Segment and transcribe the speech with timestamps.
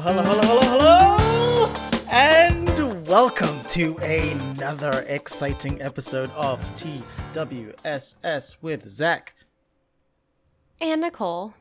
[0.00, 9.34] hello, hello, hello, hello, hello, and welcome to another exciting episode of TWSS with Zach.
[10.80, 11.54] And Nicole.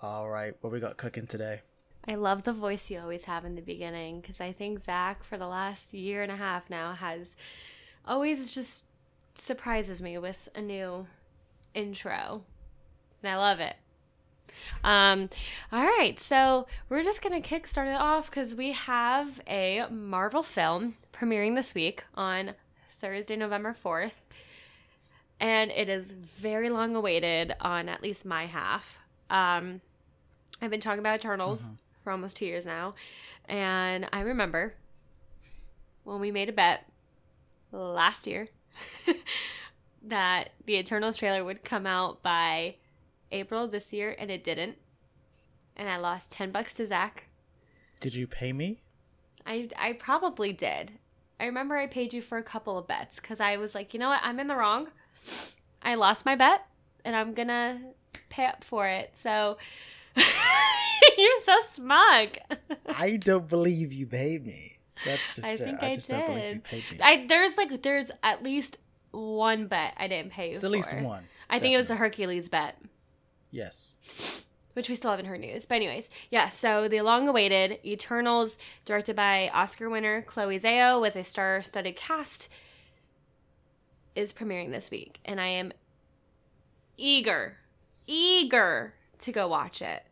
[0.00, 1.60] All right, what we got cooking today?
[2.08, 5.36] I love the voice you always have in the beginning because I think Zach, for
[5.36, 7.36] the last year and a half now, has
[8.06, 8.86] always just
[9.34, 11.06] surprises me with a new
[11.74, 12.44] intro.
[13.22, 13.76] And I love it.
[14.84, 15.28] Um,
[15.72, 20.42] all right, so we're just gonna kick start it off because we have a Marvel
[20.42, 22.54] film premiering this week on
[23.00, 24.24] Thursday, November fourth,
[25.38, 28.96] and it is very long awaited on at least my half.
[29.30, 29.80] Um,
[30.60, 31.74] I've been talking about Eternals Mm-hmm.
[32.04, 32.94] for almost two years now,
[33.48, 34.74] and I remember
[36.04, 36.86] when we made a bet
[37.72, 38.48] last year
[40.02, 42.76] that the Eternals trailer would come out by
[43.32, 44.76] April this year, and it didn't.
[45.76, 47.26] And I lost 10 bucks to Zach.
[48.00, 48.82] Did you pay me?
[49.46, 50.92] I, I probably did.
[51.38, 54.00] I remember I paid you for a couple of bets because I was like, you
[54.00, 54.20] know what?
[54.22, 54.88] I'm in the wrong.
[55.82, 56.66] I lost my bet,
[57.04, 57.78] and I'm going to
[58.28, 59.12] pay up for it.
[59.14, 59.56] So
[60.16, 62.36] you're so smug.
[62.88, 64.78] I don't believe you paid me.
[65.04, 66.64] That's just I think I I just don't believe you did.
[66.64, 66.98] paid me.
[67.00, 68.78] I there's like there's at least
[69.12, 71.24] one bet I didn't pay you It's at least one.
[71.48, 71.96] I think it was the.
[71.96, 72.76] Hercules bet.
[73.50, 73.96] Yes.
[74.74, 75.66] which we still haven't heard news.
[75.66, 76.48] But anyways, yeah.
[76.48, 82.48] So the long-awaited Eternals, directed by Oscar winner Chloe Zhao, with a star-studded cast,
[84.14, 85.72] is premiering this week, and I am
[86.96, 87.56] eager,
[88.06, 90.04] eager to go watch it.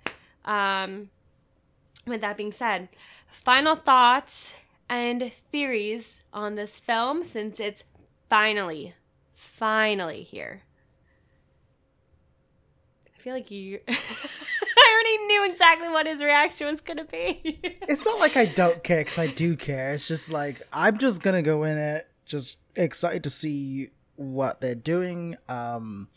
[0.45, 1.11] Um,
[2.07, 2.89] with that being said,
[3.27, 4.55] final thoughts
[4.89, 7.85] and theories on this film since it's
[8.31, 8.95] finally,
[9.35, 10.63] finally here.
[13.19, 13.81] I feel like you.
[13.89, 17.61] I already knew exactly what his reaction was gonna be.
[17.89, 19.95] It's not like I don't care because I do care.
[19.95, 24.75] It's just like I'm just gonna go in it, just excited to see what they're
[24.77, 25.37] doing.
[25.49, 26.09] Um,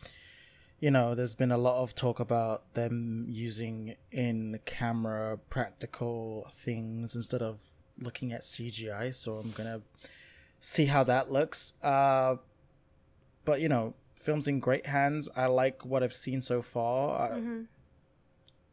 [0.80, 7.16] you know, there's been a lot of talk about them using in camera practical things
[7.16, 7.62] instead of
[7.98, 9.16] looking at CGI.
[9.16, 9.82] So I'm gonna
[10.60, 11.74] see how that looks.
[11.82, 12.36] Uh,
[13.46, 15.28] but you know, film's in great hands.
[15.36, 17.20] I like what I've seen so far.
[17.32, 17.68] I, Mhm.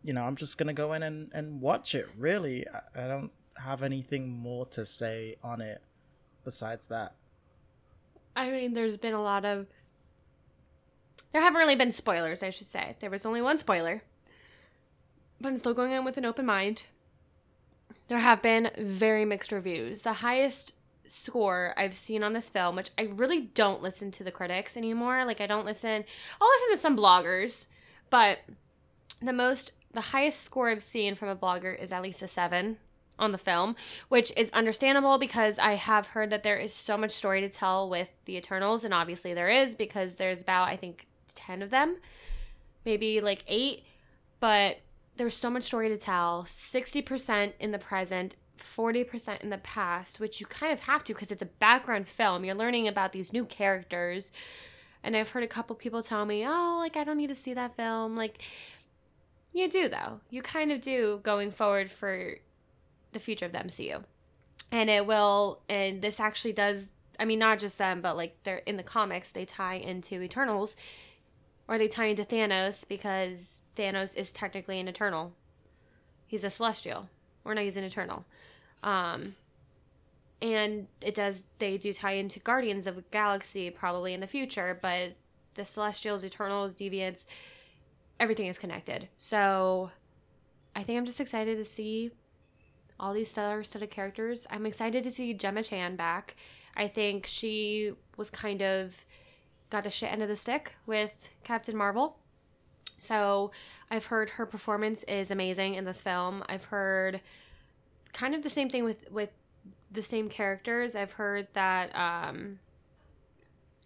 [0.03, 2.09] you know, I'm just gonna go in and, and watch it.
[2.17, 5.83] Really, I, I don't have anything more to say on it
[6.45, 7.15] besides that.
[8.37, 9.67] I mean, there's been a lot of.
[11.33, 12.97] There haven't really been spoilers, I should say.
[13.01, 14.03] There was only one spoiler.
[15.41, 16.85] But I'm still going in with an open mind.
[18.09, 20.03] There have been very mixed reviews.
[20.03, 20.73] The highest
[21.11, 25.25] score I've seen on this film, which I really don't listen to the critics anymore.
[25.25, 26.05] Like, I don't listen.
[26.41, 27.67] I'll listen to some bloggers,
[28.11, 28.39] but
[29.21, 29.73] the most.
[29.91, 32.77] The highest score I've seen from a blogger is at least a seven
[33.19, 33.75] on the film,
[34.11, 37.89] which is understandable because I have heard that there is so much story to tell
[37.89, 41.97] with the Eternals, and obviously there is because there's about I think ten of them,
[42.85, 43.85] maybe like eight,
[44.41, 44.79] but
[45.17, 46.45] there's so much story to tell.
[46.49, 51.05] Sixty percent in the present, forty percent in the past, which you kind of have
[51.05, 52.45] to because it's a background film.
[52.45, 54.33] You're learning about these new characters,
[55.03, 57.55] and I've heard a couple people tell me, "Oh, like I don't need to see
[57.55, 58.43] that film." Like
[59.53, 60.21] you do though.
[60.31, 62.37] You kind of do going forward for
[63.13, 64.05] the future of the MCU.
[64.71, 68.59] And it will and this actually does I mean not just them, but like they're
[68.59, 70.77] in the comics they tie into Eternals
[71.67, 75.33] or they tie into Thanos because Thanos is technically an Eternal.
[76.27, 77.09] He's a celestial.
[77.45, 78.25] Or no, he's an Eternal.
[78.83, 79.35] Um
[80.41, 84.79] and it does they do tie into Guardians of the Galaxy probably in the future,
[84.81, 85.15] but
[85.55, 87.27] the Celestials, Eternals, Deviants,
[88.21, 89.09] everything is connected.
[89.17, 89.91] So
[90.75, 92.13] I think I'm just excited to see
[93.01, 94.47] all these stellar studded characters.
[94.51, 96.37] I'm excited to see Gemma Chan back.
[96.77, 98.95] I think she was kind of
[99.71, 102.17] got the shit end of the stick with Captain Marvel.
[102.97, 103.51] So
[103.91, 106.45] I've heard her performance is amazing in this film.
[106.49, 107.21] I've heard
[108.19, 109.31] kind of the same thing with with
[109.91, 110.97] the same characters.
[110.97, 112.59] I've heard that um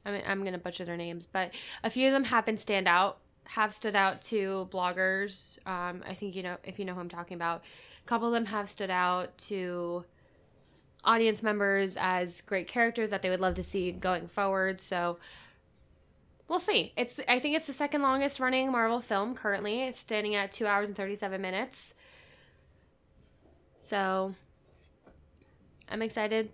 [0.04, 1.52] I mean, I'm gonna butcher their names, but
[1.84, 5.58] a few of them have been stand out, have stood out to bloggers.
[5.66, 7.62] Um, I think you know if you know who I'm talking about.
[8.04, 10.04] A couple of them have stood out to
[11.04, 14.80] audience members as great characters that they would love to see going forward.
[14.80, 15.18] So
[16.48, 16.92] we'll see.
[16.96, 19.92] It's I think it's the second longest running Marvel film currently.
[19.92, 21.94] Standing at two hours and thirty seven minutes.
[23.82, 24.32] So
[25.88, 26.50] I'm excited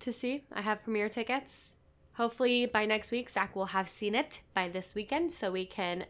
[0.00, 0.44] to see.
[0.50, 1.74] I have premiere tickets.
[2.14, 6.06] Hopefully by next week, Zach will have seen it by this weekend so we can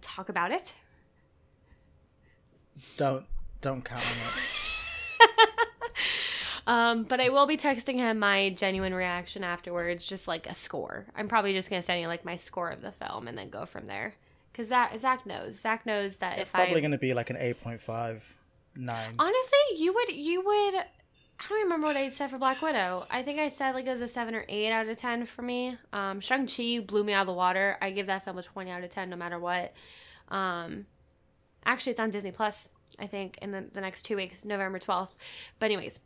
[0.00, 0.74] talk about it.
[2.96, 3.26] Don't
[3.60, 4.44] Don't count on it.
[6.68, 11.06] Um, but I will be texting him my genuine reaction afterwards, just like a score.
[11.14, 13.66] I'm probably just gonna send you like my score of the film and then go
[13.66, 14.16] from there.
[14.52, 15.60] Cause Zach, Zach knows.
[15.60, 18.32] Zach knows that It's if probably I going to be like an 8.5,
[18.76, 19.14] 9.
[19.18, 20.74] honestly, you would you would.
[21.38, 23.06] I don't remember what I said for Black Widow.
[23.10, 25.42] I think I said like it was a seven or eight out of ten for
[25.42, 25.76] me.
[25.92, 27.76] Um, Shang Chi blew me out of the water.
[27.80, 29.72] I give that film a twenty out of ten, no matter what.
[30.28, 30.86] Um,
[31.64, 32.70] actually, it's on Disney Plus.
[32.98, 35.16] I think in the, the next two weeks, November twelfth.
[35.58, 35.98] But anyways,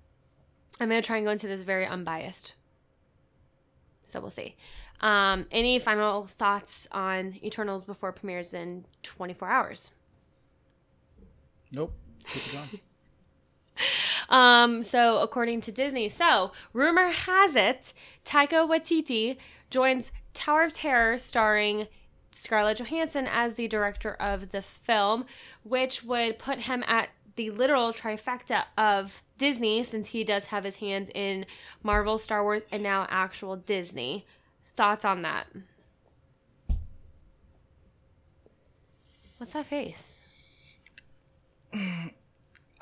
[0.81, 2.55] I'm gonna try and go into this very unbiased.
[4.03, 4.57] So we'll see.
[5.01, 9.93] Um, any final thoughts on Eternals before it premieres in 24 hours?
[11.73, 11.95] Nope.
[12.25, 12.69] Keep it going.
[14.29, 17.93] Um, so according to Disney, so rumor has it
[18.25, 19.39] Taika Waititi
[19.71, 21.89] joins Tower of Terror starring
[22.31, 25.25] Scarlett Johansson as the director of the film,
[25.65, 30.77] which would put him at the literal trifecta of Disney since he does have his
[30.77, 31.47] hands in
[31.83, 34.27] Marvel, Star Wars, and now actual Disney.
[34.77, 35.47] Thoughts on that?
[39.39, 40.17] What's that face?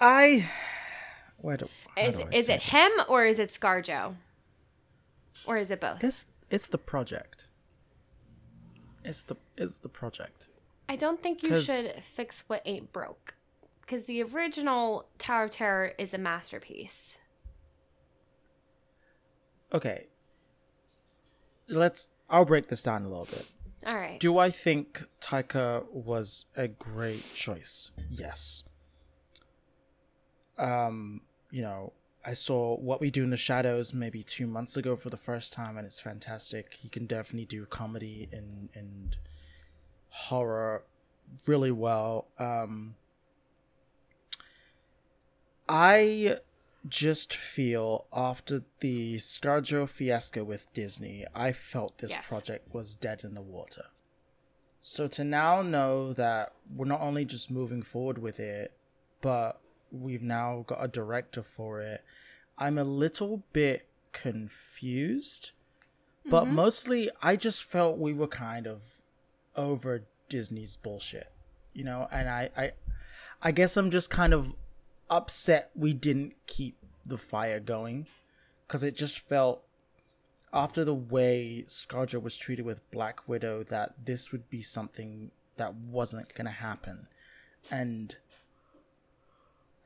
[0.00, 0.48] I.
[1.38, 4.14] Where do, Is do I is it him or is it ScarJo?
[5.46, 6.02] Or is it both?
[6.02, 7.46] It's it's the project.
[9.04, 10.48] It's the it's the project.
[10.88, 13.34] I don't think you should fix what ain't broke.
[13.80, 17.18] Because the original Tower of Terror is a masterpiece.
[19.72, 20.08] Okay.
[21.68, 22.08] Let's.
[22.28, 23.50] I'll break this down a little bit.
[23.86, 24.20] All right.
[24.20, 27.90] Do I think Taika was a great choice?
[28.10, 28.64] Yes.
[30.58, 31.92] Um, you know,
[32.26, 35.52] I saw What We Do in the Shadows maybe two months ago for the first
[35.52, 36.74] time, and it's fantastic.
[36.80, 39.16] He can definitely do comedy and and
[40.10, 40.84] horror
[41.46, 42.28] really well.
[42.38, 42.96] Um,
[45.68, 46.38] I
[46.86, 52.26] just feel after the ScarJo fiasco with Disney, I felt this Yes.
[52.26, 53.86] project was dead in the water.
[54.80, 58.72] So to now know that we're not only just moving forward with it,
[59.20, 62.04] but we've now got a director for it,
[62.56, 65.52] I'm a little bit confused.
[66.28, 66.54] But mm-hmm.
[66.54, 68.82] mostly, I just felt we were kind of
[69.56, 71.32] over Disney's bullshit,
[71.72, 72.06] you know.
[72.12, 72.72] And I, I,
[73.42, 74.52] I guess I'm just kind of
[75.08, 76.76] upset we didn't keep
[77.06, 78.06] the fire going,
[78.66, 79.62] because it just felt
[80.52, 85.74] after the way ScarJo was treated with Black Widow that this would be something that
[85.74, 87.06] wasn't gonna happen,
[87.70, 88.16] and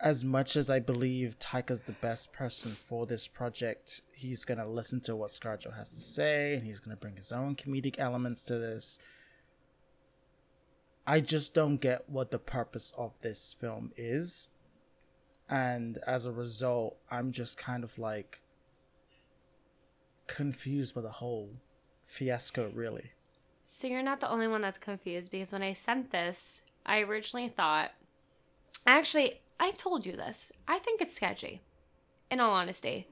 [0.02, 5.00] as much as I believe Taika's the best person for this project, he's gonna listen
[5.02, 8.58] to what ScarJo has to say, and he's gonna bring his own comedic elements to
[8.58, 8.98] this.
[11.06, 14.48] I just don't get what the purpose of this film is,
[15.48, 18.42] and as a result, I'm just kind of like
[20.26, 21.60] confused by the whole
[22.02, 23.12] fiasco, really.
[23.62, 27.48] So you're not the only one that's confused because when I sent this, I originally
[27.48, 27.92] thought.
[28.84, 30.50] Actually, I told you this.
[30.66, 31.60] I think it's sketchy.
[32.30, 33.06] In all honesty.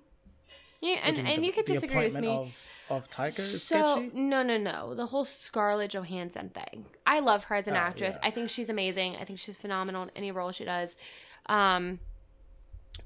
[0.80, 2.28] Yeah, and, mean, and the- you could disagree with me.
[2.28, 2.56] Of,
[2.88, 4.10] of is so sketchy.
[4.14, 8.16] no no no the whole scarlett johansson thing i love her as an Oh, actress
[8.20, 8.26] yeah.
[8.28, 10.96] i think she's amazing i think she's phenomenal in any role she does
[11.46, 12.00] um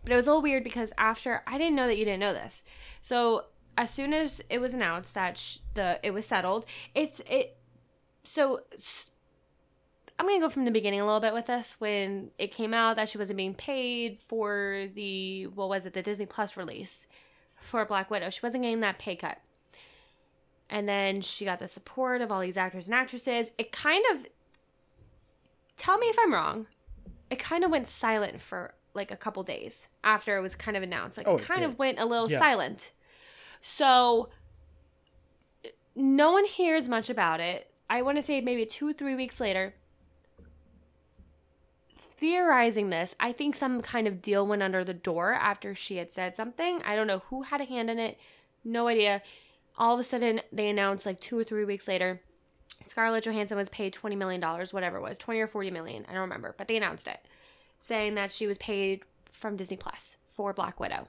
[0.03, 2.33] but it was a little weird because after i didn't know that you didn't know
[2.33, 2.65] this
[3.03, 3.45] so
[3.77, 6.65] as soon as it was announced that sh- the it was settled
[6.95, 7.59] it's it
[8.23, 9.11] so s-
[10.19, 12.97] i'm gonna go from the beginning a little bit with this when it came out
[12.97, 17.07] that she wasn't being paid for the what was it the disney plus release
[17.61, 19.39] for black widow she wasn't getting that pay cut
[20.71, 23.51] and then she got the support of all these actors and actresses.
[23.59, 24.27] It kind of
[25.77, 26.67] tell me if I'm wrong.
[27.31, 30.83] It kind of went silent for like a couple days after it was kind of
[30.83, 31.19] announced.
[31.19, 32.39] Like Oh, it it kind of went a little Yeah.
[32.39, 32.93] silent.
[33.61, 34.31] So
[35.95, 37.71] no one hears much about it.
[37.89, 39.75] I want to say maybe 2 or 3 weeks later
[42.25, 46.11] theorizing this, I think some kind of deal went under the door after she had
[46.11, 46.81] said something.
[46.83, 48.19] I don't know who had a hand in it.
[48.65, 49.21] No idea.
[49.77, 52.23] All of a sudden, they announced like two or three weeks later,
[52.83, 56.07] Scarlett Johansson was paid $20 million, whatever it was, 20 or 40 million.
[56.09, 57.21] I don't remember, but they announced it,
[57.83, 61.09] saying that she was paid from Disney Plus for Black Widow.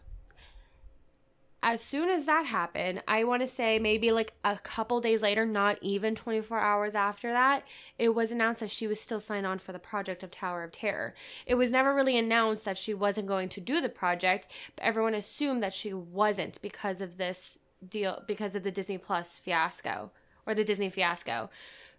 [1.67, 5.48] As soon as that happened, I want to say maybe like a couple days later,
[5.48, 7.63] not even 24 hours after that,
[7.98, 10.72] it was announced that she was still signed on for the project of Tower of
[10.72, 11.15] Terror.
[11.48, 15.15] It was never really announced that she wasn't going to do the project, but everyone
[15.15, 17.57] assumed that she wasn't because of this
[17.89, 20.12] deal, because of the Disney Plus fiasco
[20.45, 21.50] or the Disney fiasco.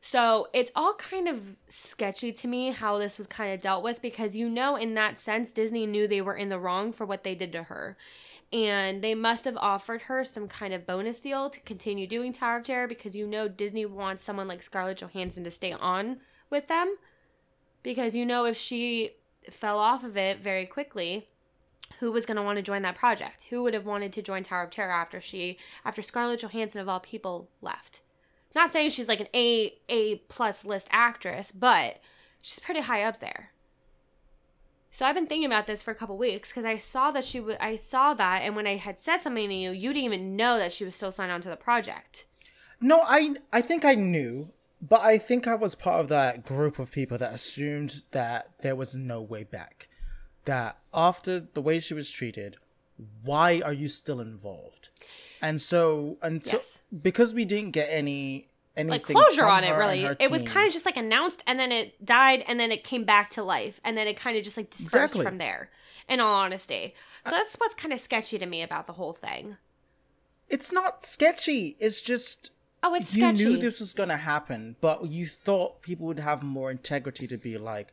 [0.01, 4.01] So it's all kind of sketchy to me how this was kind of dealt with
[4.01, 7.25] because you know, in that sense, Disney knew they were in the wrong for what
[7.25, 7.97] they did to her.
[8.53, 12.59] And they must have offered her some kind of bonus deal to continue doing Tower
[12.59, 16.69] of Terror because you know Disney wants someone like Scarlett Johansson to stay on with
[16.69, 16.97] them.
[17.83, 19.13] Because you know, if she
[19.51, 21.27] fell off of it very quickly,
[22.01, 23.47] who was going to want to join that project?
[23.51, 26.89] Who would have wanted to join Tower of Terror after she, after Scarlett Johansson of
[26.89, 28.03] all people left?
[28.55, 32.01] Not saying she's like an A A plus list actress, but
[32.41, 33.51] she's pretty high up there.
[34.97, 37.39] So I've been thinking about this for a couple weeks because I saw that she
[37.39, 37.59] would.
[37.61, 40.57] I saw that, and when I had said something to you, you didn't even know
[40.57, 42.25] that she was still signed on to the project.
[42.81, 46.79] No, I I think I knew, but I think I was part of that group
[46.79, 49.91] of people that assumed that there was no way back.
[50.47, 52.57] That after the way she was treated,
[53.23, 54.89] why are you still involved?
[55.43, 56.81] And so until Yes.
[57.03, 58.49] because we didn't get any
[58.85, 62.05] like closure on it really it was kind of just like announced and then it
[62.05, 64.71] died and then it came back to life and then it kind of just like
[64.71, 65.25] dispersed Exactly.
[65.25, 65.71] from there
[66.09, 69.57] in all honesty so that's what's kind of sketchy to me about the whole thing
[70.49, 71.77] it's not sketchy.
[71.79, 72.53] It's just
[72.83, 76.43] oh it's you sketchy knew this was gonna happen, but you thought people would have
[76.43, 77.89] more integrity to be like,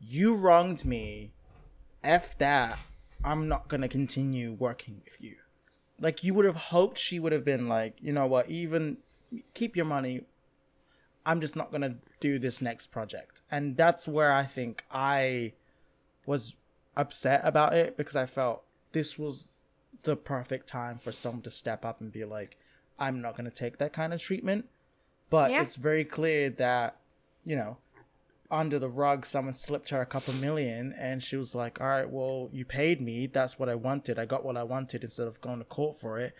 [0.00, 1.32] you wronged me,
[2.04, 2.78] f that.
[3.24, 5.36] I'm not gonna continue working with you.
[6.00, 8.98] Like you would have hoped she would have been like, you know what, even
[9.54, 10.22] keep your money.
[11.24, 15.52] I'm just not gonna do this next project, and that's where I think I
[16.26, 16.54] was
[16.96, 18.62] upset about it because I felt
[18.92, 19.56] this was
[20.02, 22.56] the perfect time for someone to step up and be like,
[22.98, 24.68] I'm not going to take that kind of treatment.
[25.30, 25.62] But Yeah.
[25.62, 26.96] it's very clear that,
[27.44, 27.78] you know,
[28.50, 32.10] under the rug, someone slipped her a couple million and she was like, all right,
[32.10, 33.26] well, you paid me.
[33.26, 34.18] That's what I wanted.
[34.18, 36.34] I got what I wanted instead of going to court for it.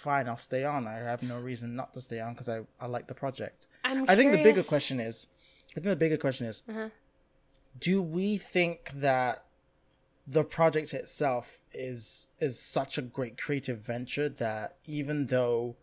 [0.00, 0.86] Fine, I'll stay on.
[0.86, 3.66] I have no reason not to stay on because I, I like the project.
[3.84, 5.26] I'm I think the bigger question is,
[5.72, 6.88] I think the bigger question is, Uh-huh.
[7.78, 9.44] do we think that
[10.26, 15.76] the project itself is is such a great creative venture that even though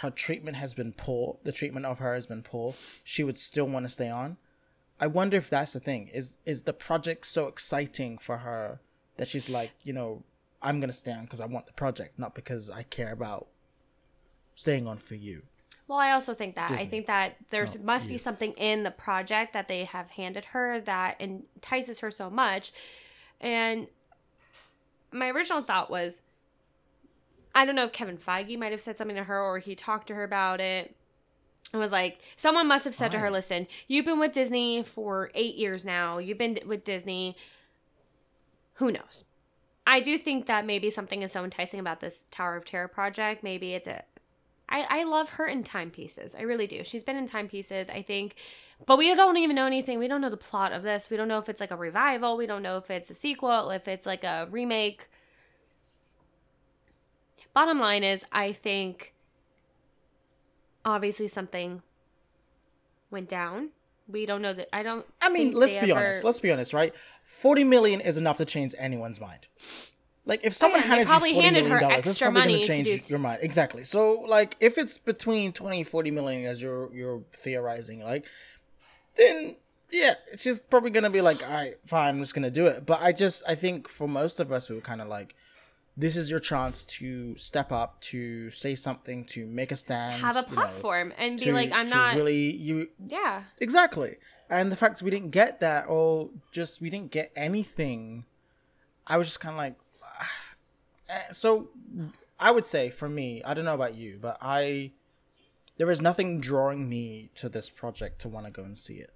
[0.00, 2.74] her treatment has been poor, the treatment of her has been poor,
[3.04, 4.36] she would still want to stay on.
[4.98, 6.08] I wonder if that's the thing.
[6.08, 8.80] Is is the project so exciting for her
[9.16, 10.24] that she's like, you know,
[10.62, 13.48] I'm gonna stay on because I want the project, not because I care about
[14.54, 15.42] staying on for you.
[15.88, 16.70] Well, I also think that.
[16.70, 20.46] I think that there Oh, must be something in the project that they have handed
[20.46, 22.72] her that entices her so much.
[23.40, 23.88] And
[25.10, 26.22] my original thought was
[27.54, 30.06] I don't know if Kevin Feige might have said something to her or he talked
[30.06, 30.96] to her about it.
[31.74, 33.30] It was like someone must have said to her?
[33.30, 36.18] "Listen, you've been with Disney for 8 years now.
[36.18, 37.36] You've been with Disney
[38.74, 39.24] who knows?"
[39.86, 43.42] I do think that maybe something is so enticing about this Tower of Terror project.
[43.42, 44.04] Maybe it's a
[44.72, 46.34] I, I love her in timepieces.
[46.34, 46.82] I really do.
[46.82, 48.36] She's been in timepieces, I think.
[48.86, 49.98] But we don't even know anything.
[49.98, 51.10] We don't know the plot of this.
[51.10, 52.38] We don't know if it's like a revival.
[52.38, 55.08] We don't know if it's a sequel, if it's like a remake.
[57.52, 59.12] Bottom line is, I think
[60.86, 61.82] obviously something
[63.10, 63.70] went down.
[64.12, 64.68] We don't know that.
[64.74, 65.06] I don't.
[65.20, 66.24] I mean, let's be ever- honest.
[66.24, 66.94] Let's be honest, right?
[67.24, 69.48] Forty million is enough to change anyone's mind.
[70.24, 72.60] Like if oh, someone Oh, yeah, handed you forty handed million dollars, extra probably going
[72.60, 73.38] to to change your mind.
[73.42, 73.82] Exactly.
[73.82, 78.24] So like if it's between 20 40 million as you're you're theorizing, like
[79.16, 79.56] then
[79.90, 82.86] yeah, she's probably gonna be like, all right, fine, I'm just gonna do it.
[82.86, 85.34] But I just I think for most of us we were kind of like,
[85.96, 90.36] this is your chance to step up, to say something, to make a stand, have
[90.36, 92.14] a you know, platform and be to- like, I'm not.
[92.16, 93.42] really you yeah.
[93.60, 94.16] Exactly.
[94.48, 98.24] And the fact we didn't get that or just we didn't get anything,
[99.06, 99.76] I was just kind of like,
[101.08, 101.32] eh.
[101.32, 101.68] so
[102.38, 104.92] I would say for me, I don't know about you, but I,
[105.78, 109.12] there is nothing drawing me to this project to want to go and see it.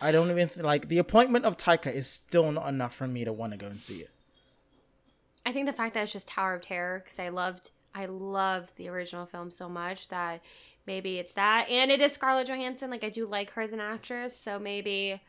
[0.00, 3.24] I don't even th- like the appointment of Taika is still not enough for me
[3.24, 4.10] to want to go and see it.
[5.46, 8.76] I think the fact that it's just Tower of Terror because I loved I loved
[8.76, 10.42] the original film so much that
[10.86, 11.68] maybe it's that.
[11.68, 15.20] And it is Scarlett Johansson like I do like her as an actress so maybe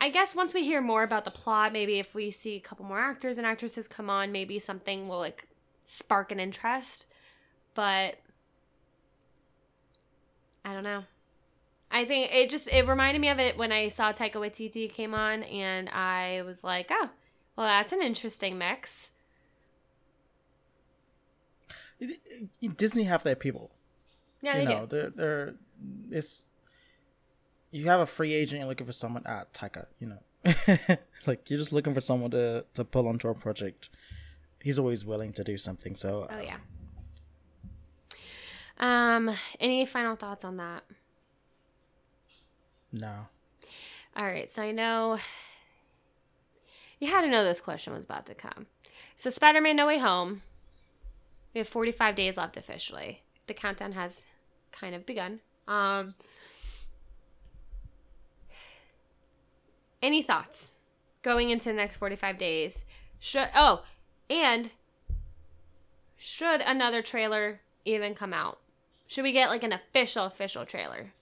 [0.00, 2.84] I guess once we hear more about the plot maybe if we see a couple
[2.84, 5.46] more actors and actresses come on maybe something will like
[5.84, 7.06] spark an interest.
[7.74, 8.16] But
[10.64, 11.04] I don't know.
[11.90, 15.14] I think it just it reminded me of it when I saw Taika Waititi came
[15.14, 17.10] on and I was like oh
[17.58, 19.10] well, that's an interesting mix.
[22.76, 23.72] Disney have their people.
[24.40, 24.96] Yeah, you they know, do.
[24.96, 25.54] they're they're
[26.08, 26.46] it's
[27.72, 30.22] you have a free agent, you're looking for someone at Taika, you know.
[31.26, 33.90] like you're just looking for someone to to pull onto a project.
[34.62, 36.58] He's always willing to do something, so Oh yeah.
[38.78, 40.84] Um, any final thoughts on that?
[42.92, 43.26] No.
[44.16, 45.18] All right, so I know
[46.98, 48.66] you had to know this question was about to come.
[49.16, 50.42] So, Spider Man No Way Home,
[51.54, 53.22] we have 45 days left officially.
[53.46, 54.26] The countdown has
[54.72, 55.40] kind of begun.
[55.66, 56.14] Um,
[60.02, 60.72] any thoughts
[61.22, 62.84] going into the next 45 days?
[63.18, 63.84] Should, oh,
[64.30, 64.70] and
[66.16, 68.58] should another trailer even come out?
[69.06, 71.12] Should we get like an official, official trailer?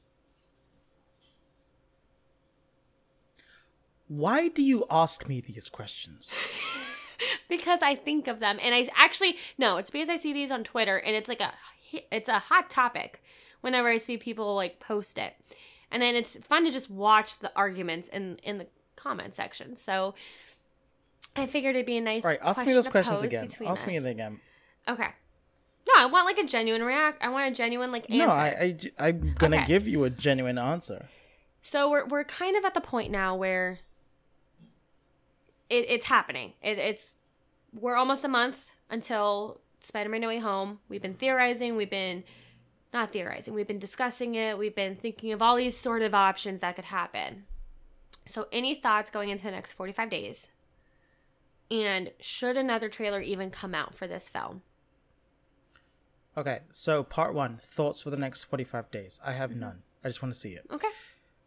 [4.08, 6.34] Why do you ask me these questions?
[7.48, 10.64] because I think of them, and I actually no, it's because I see these on
[10.64, 11.52] Twitter, and it's like a
[12.10, 13.22] it's a hot topic
[13.60, 15.34] whenever I see people like post it,
[15.90, 19.76] and then it's fun to just watch the arguments in in the comment section.
[19.76, 20.14] So
[21.34, 22.24] I figured it'd be a nice.
[22.24, 23.48] All right, ask me those questions again.
[23.66, 23.86] Ask us.
[23.86, 24.40] me them again.
[24.88, 25.08] Okay.
[25.88, 27.22] No, I want like a genuine react.
[27.22, 28.26] I want a genuine like answer.
[28.26, 29.66] No, I, I I'm gonna Okay.
[29.66, 31.08] give you a genuine answer.
[31.62, 33.80] So we're we're kind of at the point now where
[35.68, 36.52] it, it's happening.
[36.62, 37.14] It, it's
[37.72, 40.80] we're almost a month until Spider-Man: No Way Home.
[40.88, 41.76] We've been theorizing.
[41.76, 42.24] We've been
[42.92, 43.54] not theorizing.
[43.54, 44.58] We've been discussing it.
[44.58, 47.44] We've been thinking of all these sort of options that could happen.
[48.26, 50.50] So, any thoughts going into the next forty-five days?
[51.70, 54.62] And should another trailer even come out for this film?
[56.36, 59.18] Okay, so part one thoughts for the next 45 days.
[59.24, 59.60] I have mm-hmm.
[59.60, 59.82] none.
[60.04, 60.66] I just want to see it.
[60.70, 60.88] Okay.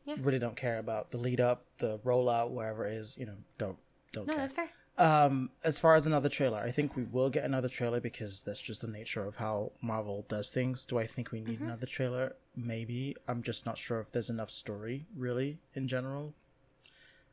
[0.06, 0.16] Yeah.
[0.20, 3.16] Really don't care about the lead up, the rollout, wherever it is.
[3.18, 3.78] You know, don't
[4.12, 4.42] don't No, care.
[4.42, 4.70] that's fair.
[4.98, 8.62] Um, as far as another trailer, I think we will get another trailer because that's
[8.62, 10.84] just the nature of how Marvel does things.
[10.84, 12.36] Do I think we need another trailer?
[12.56, 13.16] Maybe.
[13.26, 16.34] I'm just not sure if there's enough story, really, in general.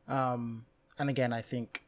[0.07, 0.65] Um,
[0.97, 1.83] and again, I think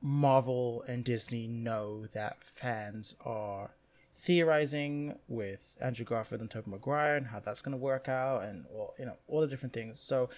[0.00, 3.72] Marvel and Disney know that fans are
[4.14, 8.66] theorizing with Andrew Garfield and Tobey Maguire and how that's going to work out and
[8.74, 9.98] all you know all the different things.
[10.00, 10.28] So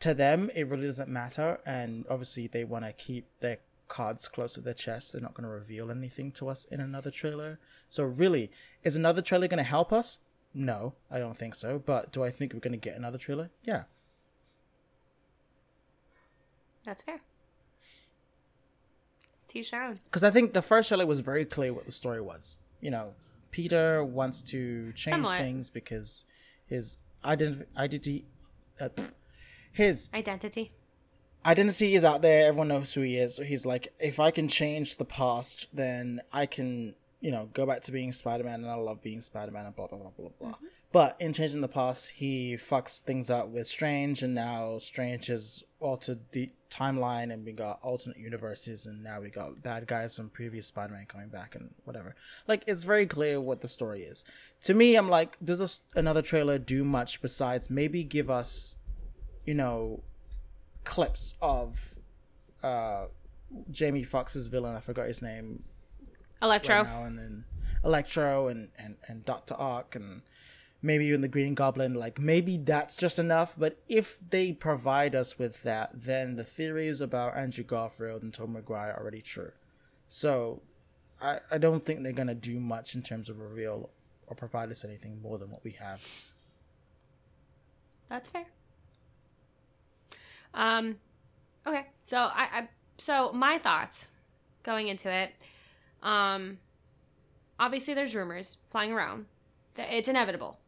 [0.00, 3.58] to them, it really doesn't matter, and obviously they want to keep their
[3.88, 5.12] cards close to their chest.
[5.12, 7.58] They're not going to reveal anything to us in another trailer.
[7.88, 8.50] So really,
[8.82, 10.18] is another trailer going to help us?
[10.54, 11.78] No, I don't think so.
[11.78, 13.50] But do I think we're going to get another trailer?
[13.64, 13.84] Yeah.
[16.84, 17.20] That's fair.
[19.36, 19.62] It's T.
[19.62, 20.00] Sharon.
[20.04, 22.58] because I think the first trailer was very clear what the story was.
[22.80, 23.14] You know,
[23.50, 25.38] Peter wants to change Somewhat.
[25.38, 26.24] things because
[26.66, 28.24] his identity, identity,
[28.80, 29.12] uh, pff,
[29.72, 30.72] his Identity.
[31.44, 32.48] identity is out there.
[32.48, 33.36] Everyone knows who he is.
[33.36, 37.66] So he's like, if I can change the past, then I can, you know, go
[37.66, 40.10] back to being Spider Man, and I love being Spider Man, and blah blah blah
[40.16, 40.48] blah blah.
[40.50, 40.66] Mm-hmm.
[40.92, 45.62] But in changing the past, he fucks things up with Strange, and now Strange has
[45.78, 50.30] altered the timeline, and we got alternate universes, and now we got bad guys from
[50.30, 52.16] previous Spider Man coming back, and whatever.
[52.48, 54.24] Like, it's very clear what the story is.
[54.64, 58.74] To me, I'm like, does this another trailer do much besides maybe give us,
[59.44, 60.02] you know,
[60.84, 61.94] clips of
[62.62, 63.06] uh
[63.70, 65.64] Jamie Foxx's villain, I forgot his name
[66.42, 66.76] Electro.
[66.76, 67.44] right now, and then
[67.84, 70.22] Electro and, and, and Doctor Ock and
[70.82, 73.54] maybe even the Green Goblin, like maybe that's just enough.
[73.58, 78.52] But if they provide us with that, then the theories about Andrew Garfield and Tom
[78.52, 79.52] Maguire are already true.
[80.08, 80.62] So
[81.20, 83.90] I, I don't think they're gonna do much in terms of reveal
[84.26, 86.00] or provide us anything more than what we have.
[88.08, 88.46] That's fair.
[90.54, 90.96] Um,
[91.66, 91.86] okay.
[92.00, 94.08] So I, I so my thoughts
[94.62, 95.32] going into it.
[96.02, 96.58] Um,
[97.58, 99.26] obviously there's rumors flying around.
[99.74, 100.58] That It's inevitable.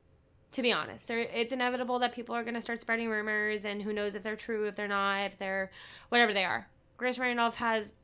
[0.52, 3.80] To be honest, there it's inevitable that people are going to start spreading rumors, and
[3.80, 5.70] who knows if they're true, if they're not, if they're
[6.10, 6.68] whatever they are.
[6.98, 7.94] Grace Randolph has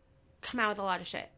[0.41, 1.29] come out with a lot of shit.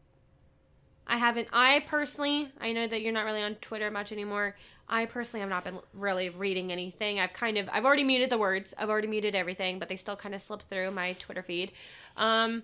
[1.05, 1.49] I haven't.
[1.51, 4.55] I personally, I know that you're not really on Twitter much anymore.
[4.91, 7.17] I personally have not been really reading anything.
[7.17, 8.73] I've kind of, I've already muted the words.
[8.77, 11.71] I've already muted everything, but they still kind of slip through my Twitter feed.
[12.17, 12.63] Um,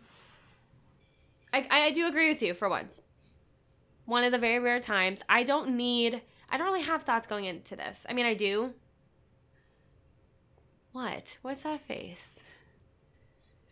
[1.53, 3.01] I, I do agree with you for once.
[4.05, 6.21] One of the very rare times I don't need.
[6.49, 8.05] I don't really have thoughts going into this.
[8.09, 8.73] I mean, I do.
[10.91, 11.37] What?
[11.41, 12.43] What's that face?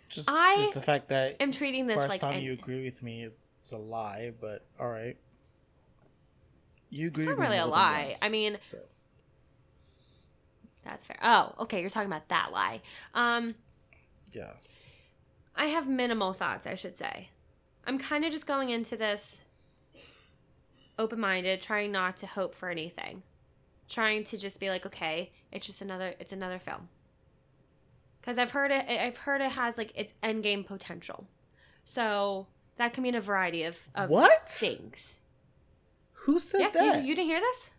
[0.08, 2.86] Just, I just the fact that I'm treating this first like time an- you agree
[2.86, 5.18] with me is a lie, but all right.
[6.96, 8.06] You agree It's not really a lie.
[8.10, 8.78] once, I mean, so.
[10.84, 11.18] that's fair.
[11.22, 11.82] Oh, okay.
[11.82, 12.82] You're talking about that lie.
[13.14, 13.56] Um,
[14.32, 14.54] Yeah.
[15.56, 17.30] I have minimal thoughts, I should say.
[17.86, 19.42] I'm kind of just going into this
[20.98, 23.24] open minded, trying not to hope for anything.
[23.90, 26.88] Trying to just be like, okay, it's just another it's another film.
[28.24, 31.28] Cuz I've heard it I've heard it has like its end game potential.
[31.88, 34.50] So, that can mean a variety of, of What?
[34.50, 35.20] things.
[36.26, 37.02] Who said Yeah, that?
[37.04, 37.72] you, you didn't hear this?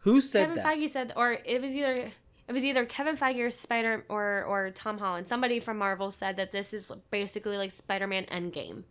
[0.00, 0.66] Who said Kevin that?
[0.66, 2.10] Feige said, or it was either
[2.46, 5.28] it was either Kevin Feige or Spider or or Tom Holland.
[5.28, 8.82] Somebody from Marvel said that this is basically like Spider-Man Endgame.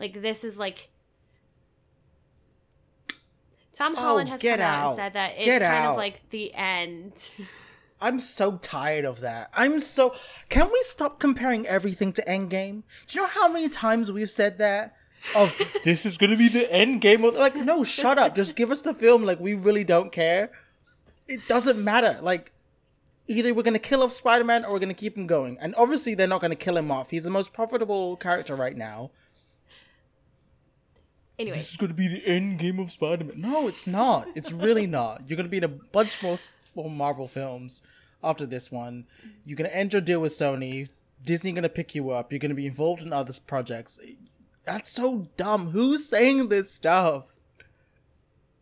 [0.00, 0.88] Like this is like
[3.72, 4.86] Tom Oh, Holland has come out, out.
[4.88, 5.90] and said that it's Get kind out.
[5.92, 7.30] of like the end.
[8.00, 9.50] I'm so tired of that.
[9.54, 10.14] I'm so.
[10.48, 12.82] Can we stop comparing everything to Endgame?
[13.06, 14.95] Do you know how many times we've said that?
[15.34, 17.24] Of this is gonna be the end game.
[17.24, 18.34] Of, like, no, shut up.
[18.36, 19.24] Just give us the film.
[19.24, 20.50] Like, we really don't care.
[21.26, 22.18] It doesn't matter.
[22.22, 22.52] Like,
[23.26, 25.58] either we're gonna kill off Spider-Man or we're gonna keep him going.
[25.60, 27.10] And obviously, they're not gonna kill him off.
[27.10, 29.10] He's the most profitable character right now.
[31.38, 33.40] anyway, This is gonna be the end game of Spider-Man.
[33.40, 34.28] No, it's not.
[34.36, 35.28] It's really not.
[35.28, 36.38] You're gonna be in a bunch more,
[36.74, 37.82] more Marvel films
[38.22, 39.06] after this one.
[39.44, 40.88] You're gonna end your deal with Sony.
[41.24, 42.30] Disney gonna pick you up.
[42.32, 43.98] You're gonna be involved in other projects.
[44.66, 45.70] That's so dumb.
[45.70, 47.36] Who's saying this stuff?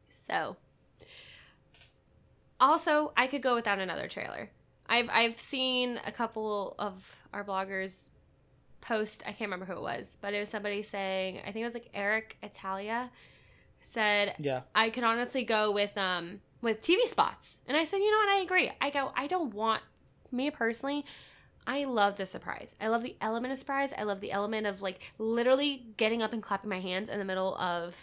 [0.09, 0.57] So,
[2.61, 4.51] also, I could go without another trailer.
[4.87, 8.11] I've I've seen a couple of our bloggers
[8.83, 9.23] post.
[9.25, 11.75] I can't remember who it was, but it was somebody saying I think it was
[11.75, 13.11] like Eric Italia
[13.81, 14.61] said Yeah.
[14.75, 18.39] I could honestly go with um with TV spots, and I said you know what
[18.39, 18.71] I agree.
[18.81, 19.83] I go I don't want
[20.31, 21.07] me personally.
[21.67, 22.77] I love the surprise.
[22.81, 23.93] I love the element of surprise.
[23.97, 27.25] I love the element of like literally getting up and clapping my hands in the
[27.25, 27.95] middle of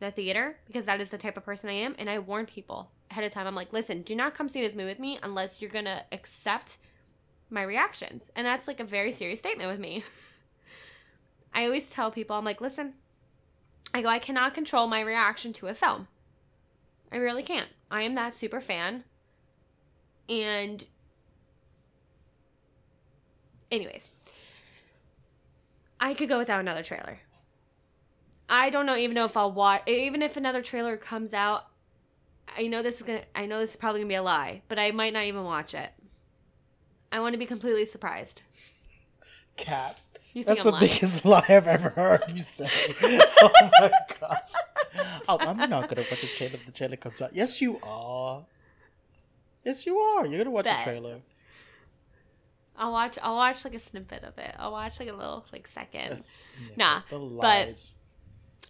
[0.00, 1.94] the theater because that is the type of person I am.
[1.98, 3.46] And I warn people ahead of time.
[3.46, 6.78] I'm like, listen, do not come see this movie with me unless you're gonna accept
[7.50, 8.32] my reactions.
[8.34, 10.04] And that's like a very serious statement with me.
[11.54, 12.94] I always tell people, I'm like, listen,
[13.92, 16.08] I go, I cannot control my reaction to a film.
[17.12, 17.68] I really can't.
[17.92, 19.04] I am that super fan.
[20.28, 20.84] And
[23.70, 24.08] anyways,
[26.00, 27.20] I could go without another trailer.
[28.48, 31.66] I don't know even know if I'll watch even if another trailer comes out.
[32.56, 34.78] I know this is gonna I know this is probably gonna be a lie, but
[34.78, 35.90] I might not even watch it.
[37.10, 38.42] I want to be completely surprised.
[40.34, 40.88] Think That's I'm the lying?
[40.88, 42.68] biggest lie I've ever heard you say.
[43.02, 44.52] oh my gosh.
[45.28, 47.34] Oh, I'm not gonna watch the trailer if the trailer comes out.
[47.34, 48.44] Yes, you are.
[49.64, 50.26] Yes, you are.
[50.26, 50.78] You're gonna watch Bet.
[50.78, 51.20] the trailer.
[52.76, 54.54] I'll watch I'll watch like a snippet of it.
[54.58, 56.10] I'll watch like a little like second.
[56.76, 57.02] Nah,
[57.40, 57.68] but-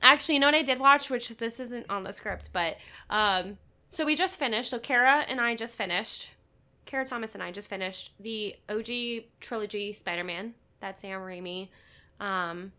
[0.03, 2.77] Actually, you know what I did watch, which this isn't on the script, but
[3.09, 3.57] um,
[3.89, 4.71] so we just finished.
[4.71, 6.33] So Kara and I just finished.
[6.85, 11.69] Kara Thomas and I just finished the OG trilogy Spider-Man that Sam Raimi
[12.21, 12.73] um,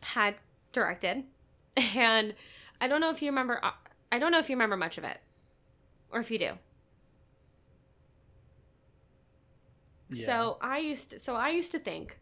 [0.00, 0.36] had
[0.72, 1.24] directed,
[1.76, 2.34] and
[2.80, 3.58] I don't know if you remember.
[3.64, 3.72] uh,
[4.12, 5.18] I don't know if you remember much of it,
[6.12, 6.52] or if you do.
[10.10, 10.26] Yeah.
[10.26, 12.18] So I used to, so I used to think,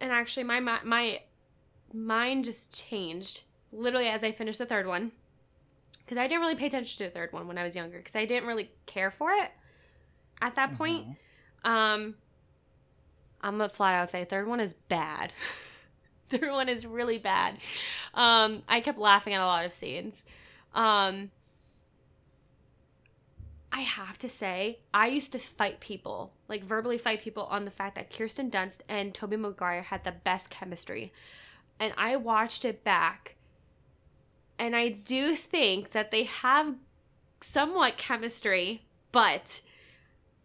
[0.00, 1.20] and actually my my
[1.92, 5.12] mind just changed literally as I finished the third one,
[6.04, 8.16] because I didn't really pay attention to the third one when I was younger, because
[8.16, 9.50] I didn't really care for it
[10.40, 11.06] at that point.
[11.64, 11.68] Mhm.
[11.70, 12.14] Um,
[13.42, 15.32] I'm gonna flat out say third one is bad.
[16.30, 17.58] third one is really bad.
[18.14, 20.24] Um, I kept laughing at a lot of scenes.
[20.74, 21.30] Um,
[23.70, 27.70] I have to say, I used to fight people, like verbally fight people on the
[27.70, 31.12] fact that Kirsten Dunst and Tobey Maguire had the best chemistry.
[31.78, 33.36] And I watched it back,
[34.58, 36.74] and I do think that they have
[37.40, 39.60] somewhat chemistry, but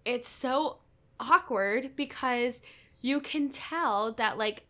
[0.05, 0.77] it's so
[1.19, 2.61] awkward because
[3.01, 4.63] you can tell that, like,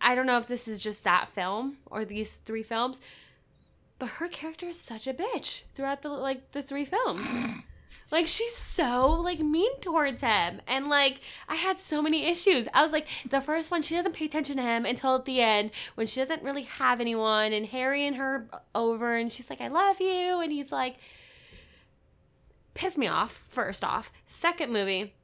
[0.00, 3.00] I don't know if this is just that film or these three films,
[3.98, 7.24] but her character is such a bitch throughout the like the three films.
[8.10, 10.60] Like she's so like mean towards him.
[10.66, 12.68] And like I had so many issues.
[12.74, 15.40] I was like the first one she doesn't pay attention to him until at the
[15.40, 19.62] end when she doesn't really have anyone and Harry and her over and she's like
[19.62, 20.96] I love you and he's like
[22.74, 24.12] piss me off first off.
[24.26, 25.14] Second movie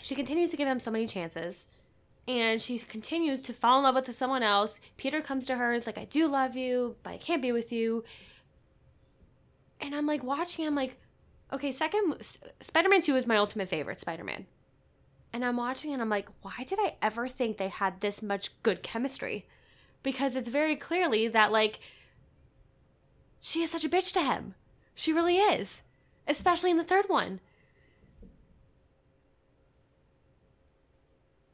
[0.00, 1.66] she continues to give him so many chances
[2.26, 4.80] and she continues to fall in love with someone else.
[4.96, 7.52] Peter comes to her and is like I do love you, but I can't be
[7.52, 8.02] with you.
[9.78, 10.96] And I'm like watching I'm like
[11.52, 12.16] okay, second
[12.60, 14.46] Spider Man 2 is my ultimate favorite Spider Man.
[15.32, 18.50] And I'm watching and I'm like, why did I ever think they had this much
[18.62, 19.46] good chemistry?
[20.02, 21.80] Because it's very clearly that, like,
[23.40, 24.54] she is such a bitch to him.
[24.94, 25.82] She really is.
[26.28, 27.40] Especially in the third one.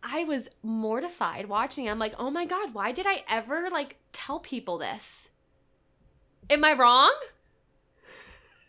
[0.02, 1.88] I was mortified watching.
[1.88, 5.30] I'm like, oh my god, why did I ever, like, tell people this?
[6.48, 7.14] Am I wrong?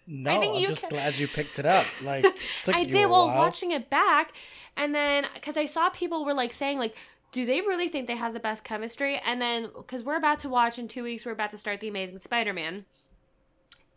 [0.07, 1.85] No, I'm you just can- glad you picked it up.
[2.03, 2.25] Like,
[2.63, 3.37] took I did a well while.
[3.37, 4.33] watching it back,
[4.75, 6.95] and then because I saw people were like saying like,
[7.31, 9.21] do they really think they have the best chemistry?
[9.25, 11.87] And then because we're about to watch in two weeks, we're about to start the
[11.87, 12.85] Amazing Spider-Man.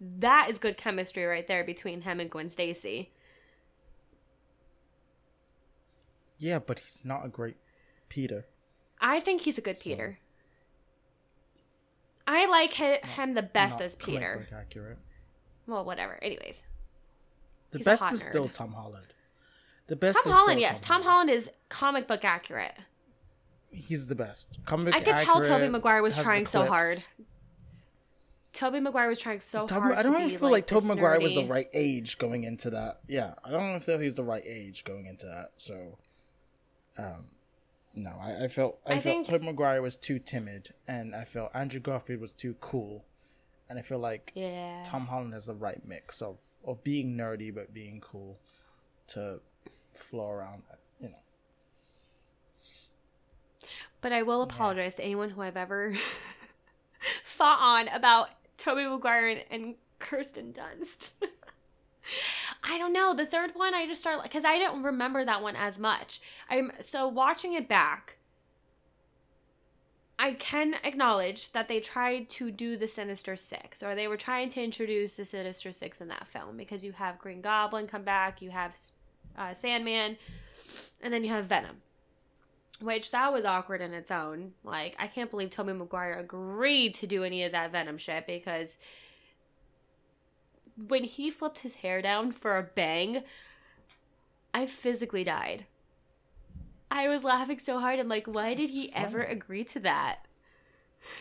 [0.01, 3.11] that is good chemistry right there between him and Gwen Stacy.
[6.39, 7.57] Yeah, but he's not a great
[8.09, 8.47] Peter.
[9.01, 10.19] I think he's a good So- Peter.
[12.27, 14.47] I like hi- him the best as Peter.
[14.55, 14.99] accurate.
[15.67, 16.19] Well, whatever.
[16.23, 16.67] Anyways,
[17.71, 18.49] The best is still.
[18.49, 19.07] Tom Holland.
[19.87, 20.19] The best.
[20.23, 22.75] Tom Holland, yes, Tom Holland is comic book accurate.
[23.71, 24.61] He's the best.
[24.65, 26.99] Comic I could tell Tobey Maguire was trying so hard.
[28.53, 29.95] Tobey Maguire was trying so Tobey- hard.
[29.97, 33.01] I don't even feel like, Tobey this Maguire was the right age going into that.
[33.09, 35.53] Yeah, I don't feel he's the right age going into that.
[35.57, 35.99] So,
[36.97, 37.27] um,
[37.97, 41.25] no, I, I felt I, I felt think- Tobey Maguire was too timid, and I
[41.25, 43.05] felt Andrew Garfield was too cool,
[43.69, 44.83] and I feel like Yeah.
[44.87, 48.39] Tom Holland has the right mix of of being nerdy but being cool
[49.09, 49.41] to
[49.95, 50.63] flow around.
[51.01, 51.15] You know,
[54.01, 55.95] But I will apologize to anyone who I've ever
[57.25, 61.11] fought on about Tobey Maguire and, and Kirsten Dunst.
[62.63, 63.15] I don't know.
[63.15, 66.21] The third one, I just started because I didn't remember that one as much.
[66.51, 68.17] I'm so watching it back.
[70.19, 74.49] I can acknowledge that they tried to do the Sinister Six, or they were trying
[74.51, 78.41] to introduce the Sinister Six in that film because you have Green Goblin come back,
[78.41, 78.77] you have
[79.37, 80.17] uh, Sandman,
[81.03, 81.83] and then you have Venom
[82.81, 84.53] which that was awkward in its own.
[84.63, 88.79] Like, I can't believe Tobey Maguire agreed to do any of that Venom shit because
[90.89, 93.23] when he flipped his hair down for a bang,
[94.53, 95.67] I physically died.
[96.95, 97.99] I was laughing so hard.
[97.99, 100.21] I'm like, why did he ever agree to that?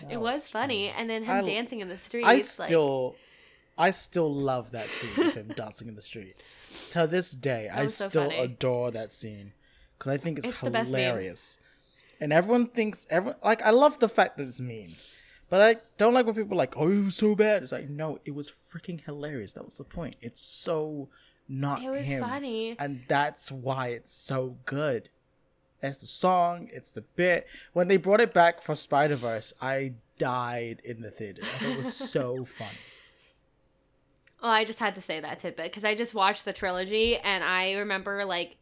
[0.01, 0.89] it That was funny.
[0.89, 2.23] And then him I- dancing in the street.
[2.25, 3.15] I like, still,
[3.77, 6.35] I still love that scene of him dancing in the street.
[6.91, 8.37] To this day, I so still funny.
[8.39, 9.53] adore that scene
[9.97, 11.01] because I think it's, It's the best meme.
[11.01, 11.59] hilarious.
[12.21, 15.03] And everyone thinks everyone like I love the fact that it's memed,
[15.49, 17.89] but I don't like when people are like, "Oh, it was so bad." It's like,
[17.89, 19.53] no, it was freaking hilarious.
[19.53, 20.15] That was the point.
[20.21, 21.09] It's so
[21.49, 22.75] not It was him, funny.
[22.79, 25.09] and that's why it's so good.
[25.83, 27.45] It's the song, it's the bit.
[27.73, 31.41] When they brought it back for Spider Verse, I died in the theater.
[31.43, 32.69] I thought it was so funny.
[34.41, 37.43] Well, I just had to say that tidbit because I just watched the trilogy and
[37.43, 38.57] I remember like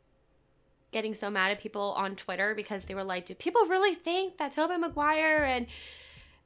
[0.91, 4.37] getting so mad at people on Twitter because they were like, "Do people really think
[4.37, 5.67] that Tobey Maguire and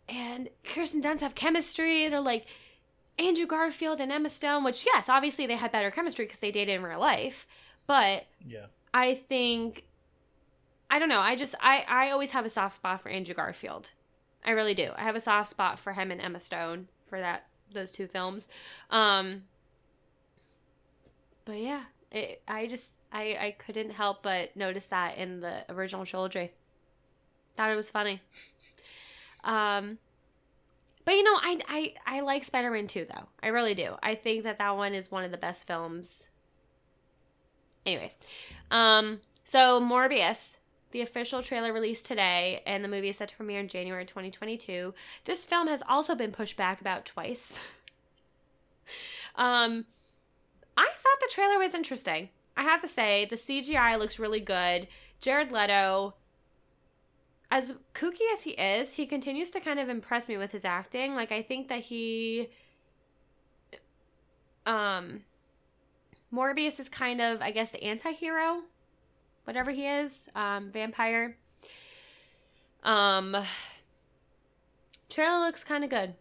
[0.07, 2.45] and Kirsten Dunst have chemistry?" They're like
[3.17, 6.75] Andrew Garfield and Emma Stone, which yes, obviously they had better chemistry because they dated
[6.75, 7.45] in real life,
[7.87, 8.67] but Yeah.
[8.93, 9.83] I think
[10.89, 11.19] I don't know.
[11.19, 13.91] I just I I always have a soft spot for Andrew Garfield.
[14.43, 14.91] I really do.
[14.95, 18.47] I have a soft spot for him and Emma Stone for that those two films.
[18.89, 19.43] Um
[21.45, 26.05] But yeah, it, I just I I couldn't help but notice that in the original
[26.05, 26.51] trilogy.
[27.57, 28.21] Thought it was funny.
[29.43, 29.97] Um
[31.03, 33.27] but you know, I I I like Spider-Man 2 though.
[33.43, 33.95] I really do.
[34.01, 36.29] I think that that one is one of the best films
[37.85, 38.17] Anyways,
[38.71, 40.57] um, so Morbius,
[40.95, 44.93] the official trailer released today, and the movie is set to premiere in January 2022.
[45.25, 47.59] This film has also been pushed back about twice.
[49.35, 49.83] um,
[50.77, 52.29] I thought the trailer was interesting.
[52.55, 54.87] I have to say, the CGI looks really good.
[55.19, 56.13] Jared Leto,
[57.51, 61.13] as kooky as he is, he continues to kind of impress me with his acting.
[61.13, 62.47] Like, I think that he,
[64.65, 65.23] um,
[66.33, 68.61] Morbius is kind of, I guess, the anti-hero,
[69.45, 71.37] whatever he is, um, vampire.
[72.83, 73.35] Um,
[75.09, 76.15] trailer looks kind of good,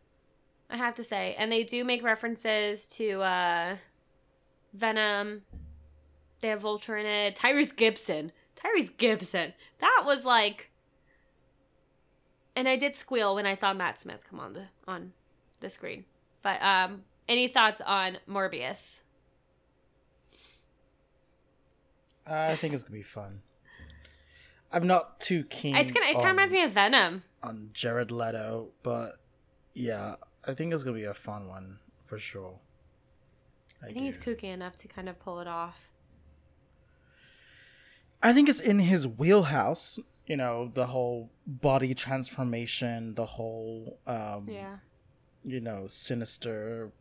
[0.71, 3.77] I have to say, and they do make references to uh,
[4.73, 5.43] Venom.
[6.41, 7.37] They have Vulture in it.
[7.37, 9.55] Tyrese Gibson, Tyrese Gibson.
[9.81, 10.71] That was like,
[12.57, 15.13] and I did squeal when I saw Matt Smith come on the on
[15.61, 16.05] the screen.
[16.43, 19.01] But um, any thoughts on Morbius?
[22.27, 23.43] I think it's gonna be fun.
[24.73, 25.77] I'm not too keen.
[25.77, 26.07] It's gonna.
[26.07, 27.23] It kind of reminds me of Venom.
[27.43, 29.17] on Jared Leto, but
[29.75, 32.59] yeah, I think it's gonna be a fun one for sure.
[33.83, 35.91] I think he's kooky enough to kind of pull it off.
[38.23, 39.99] I think it's in his wheelhouse.
[40.27, 44.79] You know, the whole body transformation, the whole, um, Yeah.
[45.45, 46.93] you know, sinister,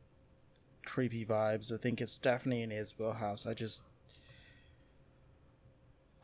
[0.85, 1.73] creepy vibes.
[1.73, 3.45] I think it's definitely in his wheelhouse.
[3.47, 3.85] I just,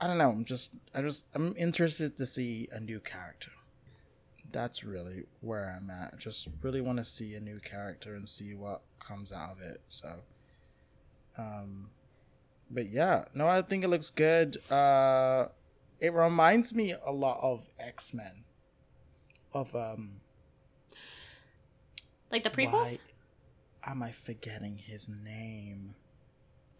[0.02, 0.30] I don't know.
[0.32, 3.52] I'm just, I just, I'm interested to see a new character.
[4.52, 6.18] That's really where I'm at.
[6.18, 9.82] Just really want to see a new character and see what comes out of it.
[9.88, 10.22] So,
[11.38, 11.90] um,
[12.72, 14.58] but yeah, no, I think it looks good.
[14.72, 15.48] Uh,
[16.00, 18.46] it reminds me a lot of X Men.
[19.54, 20.22] Of um,
[22.32, 22.72] Like the prequels.
[22.72, 23.00] why-
[23.84, 25.96] am I forgetting his name?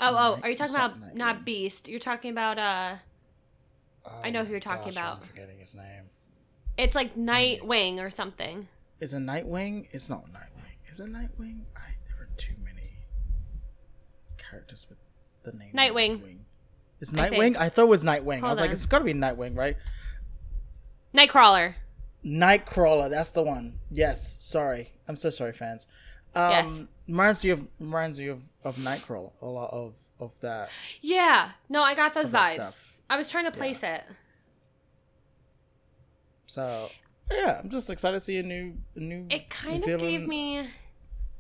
[0.02, 1.88] Oh, oh, are you talking about not Beast?
[1.90, 2.96] You're talking about uh
[4.24, 5.26] I know Oh who you're talking gosh, I'm about.
[5.26, 6.04] forgetting his name.
[6.78, 8.68] it's like Nightwing or something.
[9.00, 9.88] Is it Nightwing?
[9.92, 10.92] It's not Nightwing.
[10.92, 11.62] Is it Nightwing?
[11.76, 12.92] I there are too many
[14.38, 14.98] characters with
[15.44, 16.20] the name Nightwing.
[16.22, 16.38] Nightwing.
[17.02, 17.30] It's Nightwing.
[17.40, 17.58] think.
[17.58, 18.38] I, thought it was Nightwing.
[18.38, 19.78] I Hold was like, it's got to be Nightwing, right?
[21.16, 21.76] Nightcrawler.
[22.26, 23.10] Nightcrawler.
[23.10, 23.80] That's the one.
[23.90, 24.38] Yes.
[24.42, 24.92] Sorry.
[25.08, 25.88] I'm so sorry, fans.
[26.36, 26.84] Um, Yes.
[27.08, 29.32] Reminds you of reminds you of of Nightcrawler.
[29.42, 30.70] A lot of of that.
[31.02, 31.52] Yeah.
[31.70, 32.92] No, I got those vibes.
[33.10, 33.16] Stuff.
[33.16, 34.04] I was trying to place it.
[36.46, 36.90] So
[37.32, 39.26] yeah, I'm just excited to see a new a new.
[39.30, 40.00] It kind of villain.
[40.12, 40.68] gave me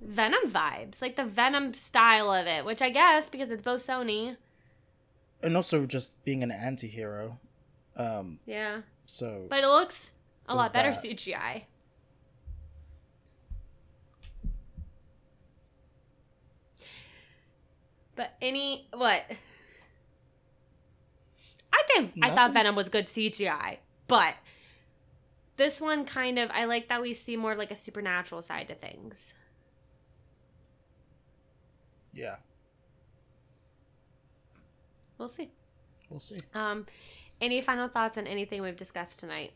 [0.01, 4.37] Venom vibes, like the Venom style of it, which I guess because it's both Sony.
[5.43, 7.39] and also just being an anti-hero.
[7.95, 8.39] Um.
[8.45, 8.81] Yeah.
[9.05, 10.11] So But it looks
[10.47, 11.03] a lot better that?
[11.03, 11.63] CGI.
[18.15, 19.23] But any what?
[21.73, 23.77] I think I thought Venom was good CGI,
[24.07, 24.35] but
[25.57, 28.75] this one kind of I like that we see more like a supernatural side to
[28.75, 29.33] things.
[32.13, 32.37] yeah,
[35.17, 35.49] We'll see.
[36.09, 36.37] we'll see.
[36.53, 36.85] Um,
[37.41, 39.51] any final thoughts on anything we've discussed tonight?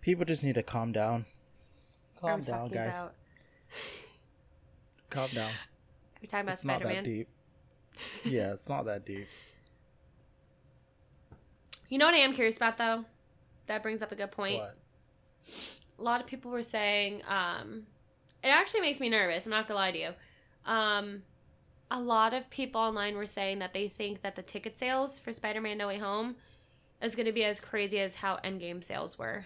[0.00, 1.26] People just need to calm down.
[2.22, 2.98] Are Calm we down, guys.
[2.98, 3.14] About,
[5.10, 5.50] Calm down.
[6.22, 7.04] are we talking about It's not Spider that Man?
[7.04, 7.28] deep.
[8.24, 9.26] Yeah, it's not that deep.
[11.88, 13.04] You know what I am curious about though?
[13.66, 14.60] That brings up a good point.
[14.60, 14.76] What?
[15.98, 17.82] A lot of people were saying, um,
[18.42, 19.44] it actually makes me nervous.
[19.44, 20.10] I'm not gonna lie to you.
[20.64, 21.22] Um,
[21.90, 25.34] a lot of people online were saying that they think that the ticket sales for
[25.34, 26.36] Spider-Man: No Way Home
[27.02, 29.44] is gonna be as crazy as how Endgame sales were.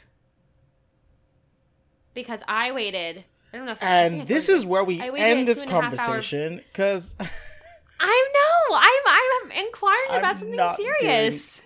[2.15, 3.25] Because I waited.
[3.57, 3.73] I don't know.
[3.73, 5.97] If I I And this is where we end this two and a half hour-
[6.07, 7.17] conversation because
[8.01, 8.77] I know.
[8.77, 11.63] I'm I'm inquiring I'm about something serious.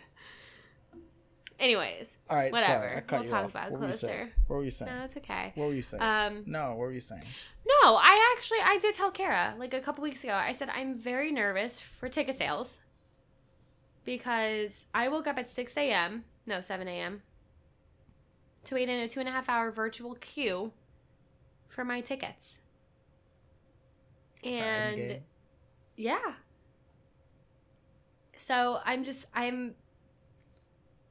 [1.59, 3.03] Anyways, all right, Whatever.
[3.07, 3.50] sorry, We'll talk off.
[3.50, 4.31] about it what closer.
[4.46, 4.92] What were you saying?
[4.96, 5.53] no, it's okay.
[5.57, 6.03] what were you saying?
[6.03, 7.22] Um, no, what were you saying?
[7.83, 10.33] no, I actually I did tell Kara like a couple weeks ago.
[10.35, 12.81] I said I'm very nervous for ticket sales
[14.05, 16.24] because I woke up at six a.m.
[16.46, 17.20] No, seven a.m.
[18.64, 20.72] to wait in a two and a half hour virtual queue
[21.70, 22.61] for my tickets.
[24.44, 25.20] And
[25.96, 26.18] yeah.
[28.37, 29.74] So I'm just I'm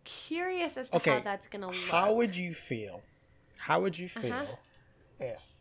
[0.03, 1.75] curious as to how that's gonna look.
[1.91, 3.01] How would you feel?
[3.57, 4.55] How would you feel Uh-huh.
[5.19, 5.53] if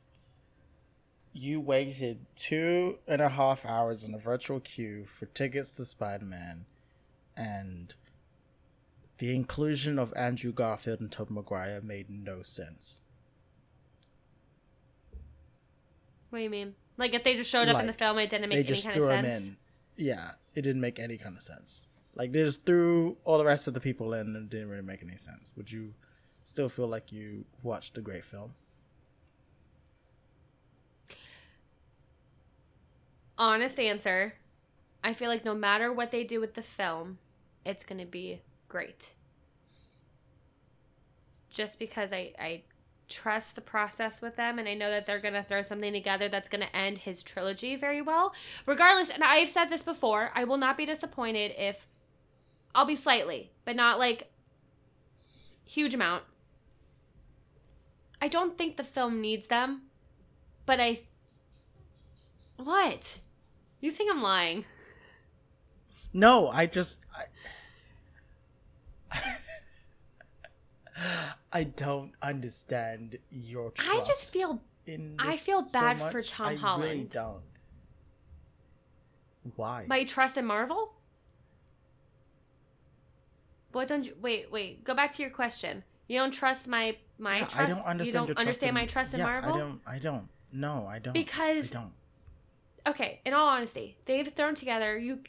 [1.34, 6.24] you waited two and a half hours in a virtual queue for tickets to Spider
[6.24, 6.64] Man
[7.36, 7.94] and
[9.18, 13.02] the inclusion of Andrew Garfield and Tobey Maguire made no sense?
[16.30, 16.74] What do you mean?
[16.96, 19.04] Like if they just showed up in the film, it didn't make any kind of
[19.04, 19.46] sense.
[19.46, 19.56] in.
[19.96, 21.86] Yeah, it didn't make any kind of sense.
[22.14, 24.82] Like they just threw all the rest of the people in and it didn't really
[24.82, 25.52] make any sense.
[25.56, 25.94] Would you
[26.42, 28.54] still feel like you watched a great film?
[33.38, 34.34] Honest answer.
[35.04, 37.18] I feel like no matter what they do with the film,
[37.64, 39.14] it's gonna be great.
[41.48, 42.62] Just because I, I
[43.08, 46.48] trust the process with them and I know that they're gonna throw something together that's
[46.48, 48.34] gonna end his trilogy very well.
[48.66, 51.86] Regardless, and I've said this before, I will not be disappointed if
[52.74, 54.30] I'll be slightly, but not like
[55.64, 56.24] huge amount.
[58.20, 59.82] I don't think the film needs them,
[60.66, 61.00] but I
[62.56, 63.18] what?
[63.80, 64.64] You think I'm lying?
[66.12, 67.24] No, I just I,
[71.52, 73.90] I don't understand your trust.
[73.90, 76.30] I just feel in I feel so bad for much.
[76.30, 77.42] Tom I Really don't.
[79.56, 79.84] Why?
[79.88, 80.92] my trust in Marvel.
[83.72, 84.50] What don't you wait?
[84.50, 85.84] Wait, go back to your question.
[86.06, 87.56] You don't trust my my Yeah, trust.
[87.56, 88.06] I don't understand.
[88.06, 89.54] you don't trust understand in, my trust in yeah, Marvel.
[89.54, 89.80] I don't.
[89.86, 90.28] I don't.
[90.52, 91.12] No, I don't.
[91.12, 91.92] Because- I don't.
[92.86, 95.20] okay, in all honesty, they've thrown together you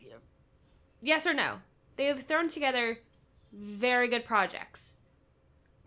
[1.02, 1.58] yes or no.
[1.98, 3.00] They have thrown together
[3.52, 4.96] very good projects.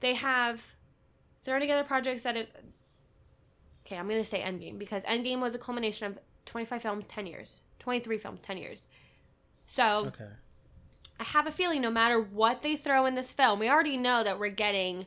[0.03, 0.61] They have
[1.44, 2.55] thrown together projects that it,
[3.86, 7.26] Okay, I'm going to say Endgame because Endgame was a culmination of 25 films, 10
[7.26, 7.62] years.
[7.78, 8.88] 23 films, 10 years.
[9.66, 10.28] So, Okay.
[11.18, 14.24] I have a feeling no matter what they throw in this film, we already know
[14.24, 15.07] that we're getting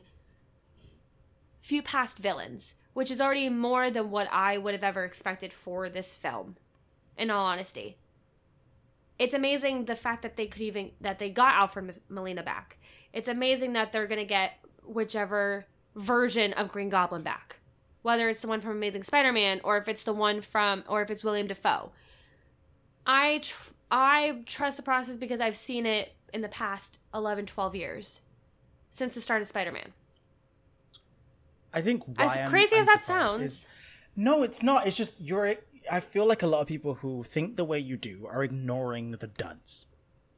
[1.60, 5.88] few past villains, which is already more than what I would have ever expected for
[5.90, 6.56] this film.
[7.18, 7.96] In all honesty,
[9.18, 12.78] it's amazing the fact that they could even that they got Alfred Molina back.
[13.12, 14.52] It's amazing that they're gonna get
[14.86, 17.56] whichever version of Green Goblin back.
[18.02, 21.10] Whether it's the one from Amazing Spider-Man or if it's the one from or if
[21.10, 21.90] it's William Dafoe.
[23.06, 27.74] I tr- I trust the process because I've seen it in the past 11 12
[27.74, 28.20] years
[28.90, 29.92] since the start of Spider-Man.
[31.72, 33.66] I think why As I'm- crazy I'm as that sounds, is-
[34.16, 34.86] no, it's not.
[34.86, 35.56] It's just you're.
[35.90, 39.12] I feel like a lot of people who think the way you do are ignoring
[39.12, 39.86] the duds.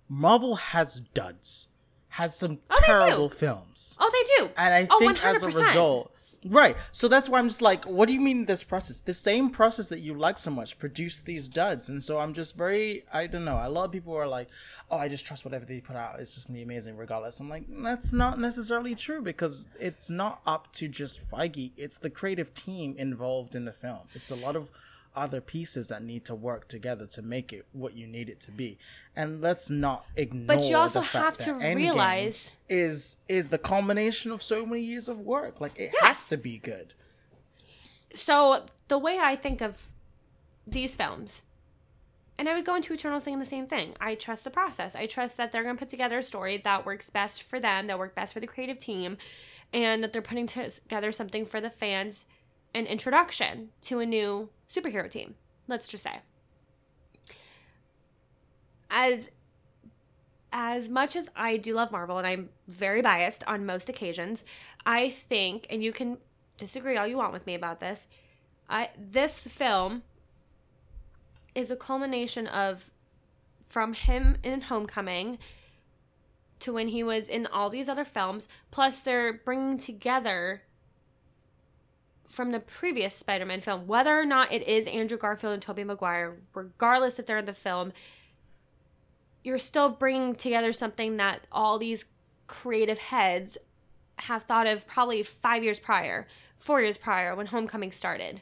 [0.09, 1.69] Marvel has duds,
[2.11, 4.51] has some Oh, terrible films, oh they do.
[4.57, 6.13] and I oh, think as a result,
[6.45, 6.77] right.
[6.93, 9.01] So that's why I'm just like, what do you mean this process?
[9.01, 12.57] The same process that you like so much produced these duds, and so I'm just
[12.57, 13.05] very.
[13.13, 13.61] I don't know.
[13.63, 14.49] A lot of people are like,
[14.91, 16.19] oh, I just trust whatever they put out.
[16.19, 17.41] It's just gonna be amazing regardless.
[17.41, 21.73] I'm like, that's not necessarily true because it's not up to just Feige.
[21.77, 24.09] It's the creative team involved in the film.
[24.15, 24.71] It's a lot of
[25.17, 28.51] other pieces that need to work together to make it what you need it to
[28.53, 28.79] be.
[29.17, 30.47] And let's not ignore.
[30.57, 35.09] But you also have to Endgame realize- is is the culmination of so many years
[35.09, 35.61] of work.
[35.61, 36.03] Like it Yes.
[36.03, 36.95] has to be good.
[38.15, 39.77] So the way I think of
[40.67, 41.43] these films,
[42.39, 43.95] and I would go into Eternal saying the same thing.
[44.01, 44.95] I trust the process.
[44.95, 47.87] I trust that they're going to put together a story that works best for them,
[47.87, 49.17] that work best for the creative team,
[49.73, 52.27] and that they're putting together something for the fans,
[52.75, 55.35] an introduction to a new superhero team.
[55.67, 56.21] Let's just say.
[58.91, 59.31] As
[60.51, 64.45] as much as I do love Marvel and I'm very biased on most occasions,
[64.87, 66.17] I think, and you can
[66.57, 68.09] disagree all you want with me about this,
[68.69, 70.03] I this film
[71.55, 72.91] is a culmination of
[73.69, 75.39] from him in Homecoming
[76.61, 78.49] to when he was in all these other films.
[78.71, 80.63] Plus, they're bringing together
[82.29, 86.39] from the previous Spider-Man film, whether or not it is Andrew Garfield and Tobey Maguire,
[86.55, 87.93] regardless if they're in the film,
[89.43, 92.05] you're still bringing together something that all these
[92.47, 93.57] creative heads
[94.17, 96.27] have thought of probably five years prior,
[96.59, 98.41] four years prior when Homecoming started.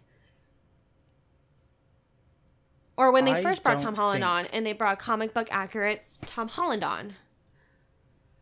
[2.96, 5.48] Or when they I first brought Tom Holland think- on and they brought comic book
[5.50, 7.14] accurate Tom Holland on.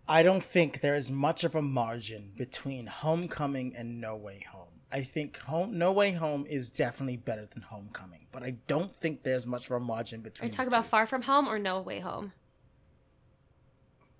[0.07, 4.74] I don't think there is much of a margin between Homecoming and No Way Home.
[4.95, 9.24] I think home, No Way Home is definitely better than Homecoming, but I don't think
[9.24, 10.49] there's much of a margin Are between.
[10.51, 10.86] you talking about.
[10.86, 12.32] Far From Home or No Way Home?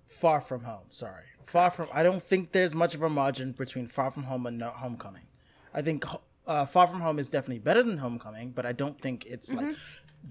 [0.05, 0.87] Far From Home?
[0.89, 1.87] Sorry, Far From.
[1.93, 5.27] I don't think there's much of a margin between Far From Home and no, Homecoming.
[5.73, 6.03] I think
[6.45, 9.77] uh, Far From Home is definitely better than Homecoming, but I don't think it's like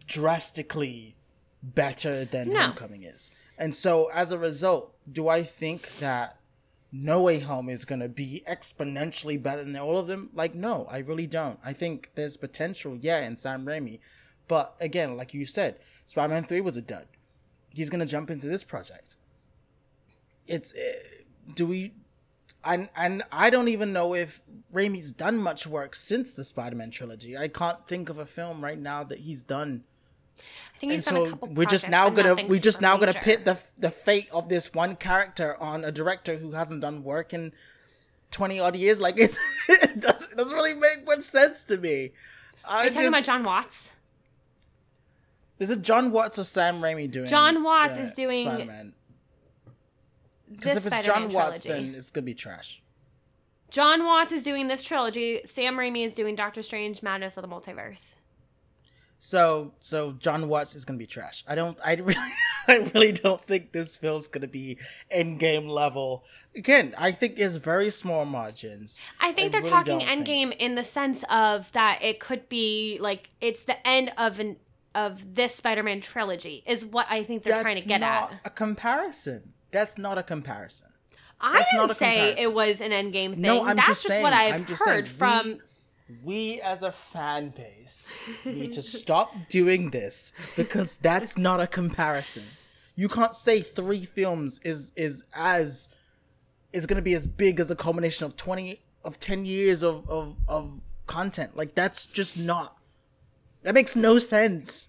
[0.06, 1.16] drastically
[1.62, 2.60] better than No.
[2.60, 3.30] Homecoming is.
[3.56, 6.36] And so, as a result, do I think that
[6.96, 10.30] No Way Home is going to be exponentially better than all of them?
[10.32, 11.58] Like, no, I really don't.
[11.64, 13.98] I think there's potential, yeah, in Sam Raimi.
[14.46, 17.08] But again, like you said, Spider Man 3 was a dud.
[17.70, 19.16] He's going to jump into this project.
[20.46, 20.72] It's.
[20.72, 20.92] Uh,
[21.52, 21.94] do we.
[22.64, 24.40] And, and I don't even know if
[24.72, 27.36] Raimi's done much work since the Spider Man trilogy.
[27.36, 29.82] I can't think of a film right now that he's done
[30.74, 32.96] I think and he's done a so couple we're just now gonna we're just now
[32.96, 37.04] gonna pit the the fate of this one character on a director who hasn't done
[37.04, 37.52] work in
[38.30, 42.12] 20 odd years like it's, it doesn't, it doesn't really make much sense to me
[42.64, 43.90] I Are you talking about Jon Watts?
[45.58, 48.94] is it Jon Watts or Sam Raimi doing Jon Watts is doing Spider-Man
[50.50, 51.84] because if it's Spider-Man Jon Watts trilogy.
[51.84, 52.82] then it's gonna be trash
[53.74, 55.40] Jon Watts is doing this trilogy.
[55.44, 58.14] Sam Raimi is doing Doctor Strange: Madness of the Multiverse.
[59.18, 62.32] So so Jon Watts is gonna be trash I don't I really
[62.68, 64.78] I really don't think this film's gonna be
[65.10, 69.98] end game level again I think it's very small margins I think they're really talking
[70.00, 74.40] think- Endgame in the sense of that it could be like it's the end of
[74.40, 74.56] an
[74.94, 78.40] of this Spider-Man trilogy is what I think they're trying to get not at.
[78.44, 79.52] a comparison.
[79.72, 80.86] That's not a comparison.
[81.40, 82.42] I that's not didn't a say comparison.
[82.44, 83.40] it was an Endgame thing.
[83.40, 84.22] No, I'm That's just just saying.
[84.22, 85.58] what I've heard saying, from.
[86.22, 88.12] We, as a fan base
[88.44, 92.44] need to stop doing this because that's not a comparison.
[92.94, 95.88] You can't say three films is is as
[96.72, 100.08] is going to be as big as the culmination of twenty of ten years of
[100.10, 101.56] of of content.
[101.56, 102.76] Like that's just not.
[103.62, 104.88] That makes no sense.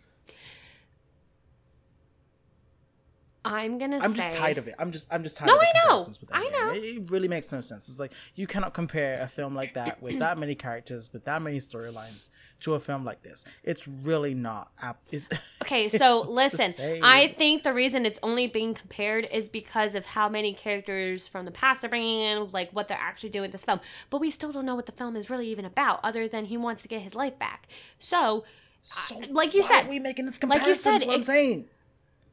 [3.46, 4.18] I'm gonna I'm say.
[4.28, 4.76] just tired of it.
[4.80, 5.98] I'm just I'm just tired No, of the I know.
[5.98, 6.74] with I know.
[6.74, 7.88] It, it really makes no sense.
[7.88, 11.42] It's like you cannot compare a film like that with that many characters, with that
[11.42, 12.30] many storylines,
[12.62, 13.46] to a film like this.
[13.64, 14.72] It's really not.
[14.82, 15.30] Ap- it's,
[15.62, 16.74] Okay, so listen.
[17.04, 21.46] I think the reason it's only being compared is because of how many characters from
[21.46, 23.80] the past are bringing in, like what they're actually doing with this film.
[24.10, 26.58] But we still don't know what the film is really even about, other than he
[26.58, 27.68] wants to get his life back.
[28.00, 28.44] So,
[28.82, 30.62] so like you why said- are we making this comparison?
[30.64, 31.66] like you said, is what I'm it- saying.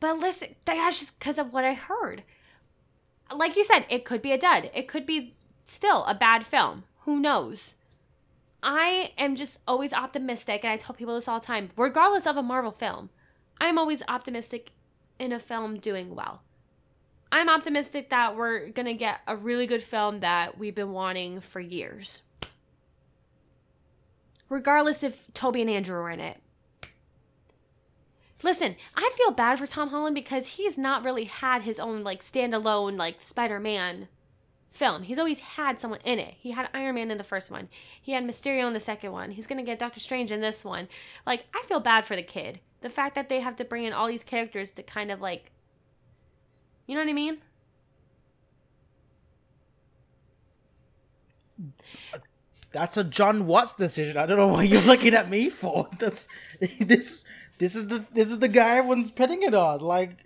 [0.03, 2.25] But listen, that's just because of what I heard.
[3.33, 4.69] Like you said, it could be a dud.
[4.75, 6.83] It could be still a bad film.
[7.03, 7.77] Who knows?
[8.65, 12.37] I am just always optimistic, and I tell people this all the time, regardless of
[12.37, 13.11] a Marvel film.
[13.61, 14.73] I'm always optimistic
[15.21, 16.43] in a film doing well.
[17.31, 21.41] I'm optimistic that we're going to get a really good film that we've been wanting
[21.41, 22.23] for years.
[24.49, 26.43] Regardless if Tobey and Andrew are in it.
[28.43, 32.25] Listen, I feel bad for Tom Holland because he's not really had his own like
[32.25, 34.09] standalone like Spider-Man
[34.71, 35.03] film.
[35.03, 36.35] He's always had someone in it.
[36.39, 37.69] He had Iron Man in the first one.
[38.01, 39.31] He had Mysterio in the second one.
[39.31, 40.89] He's going to get Doctor Strange in this one.
[41.27, 42.61] Like I feel bad for the kid.
[42.81, 45.53] The fact that they have to bring in all these characters to kind of like
[46.87, 47.39] you know what I mean?
[52.73, 54.17] That's a Jon Watts decision.
[54.17, 55.89] I don't know what you're looking at me for.
[55.99, 56.27] That's
[56.81, 57.25] this.
[57.63, 59.79] This is the this is the guy everyone's putting it on.
[59.79, 60.25] Like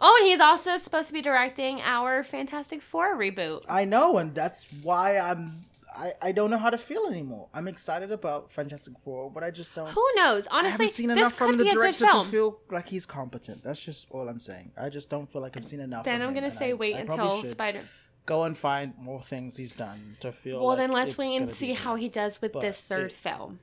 [0.00, 3.64] Oh, and he's also supposed to be directing our Fantastic Four reboot.
[3.68, 5.66] I know, and that's why I'm.
[5.94, 7.48] I, I don't know how to feel anymore.
[7.52, 9.90] I'm excited about Fantastic Four, but I just don't.
[9.90, 10.46] Who knows?
[10.46, 13.04] Honestly, I haven't seen enough from the be a good director to feel like he's
[13.04, 13.62] competent.
[13.62, 14.72] That's just all I'm saying.
[14.74, 16.06] I just don't feel like I've seen enough.
[16.06, 17.82] then I'm gonna say I- wait I until Spider.
[18.24, 20.60] Go and find more things he's done to feel.
[20.60, 23.16] Well, like then let's wait and see how he does with But this third it-
[23.16, 23.60] film.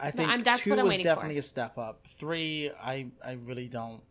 [0.00, 1.14] I think I'm- that's two what I'm was waiting for.
[1.14, 2.06] definitely a step up.
[2.06, 4.02] Three, I I really don't.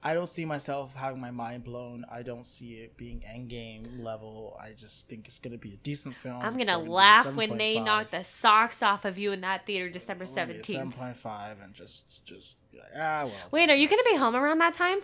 [0.00, 2.04] I don't see myself having my mind blown.
[2.08, 4.56] I don't see it being endgame level.
[4.62, 6.40] I just think it's gonna be a decent film.
[6.40, 9.90] I'm be a laugh when they knock the socks off of you in that theater
[9.90, 10.94] December It's gonna be a 17th.
[10.94, 13.32] 7.5 and just just like, ah well.
[13.50, 15.00] Wait, are you gonna be home around that time?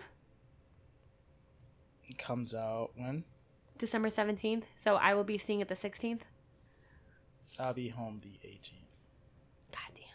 [2.07, 3.25] It comes out when
[3.77, 4.63] December 17th.
[4.77, 6.21] So I will be seeing it the 16th.
[7.59, 8.71] I'll be home the 18th.
[9.73, 10.05] God damn.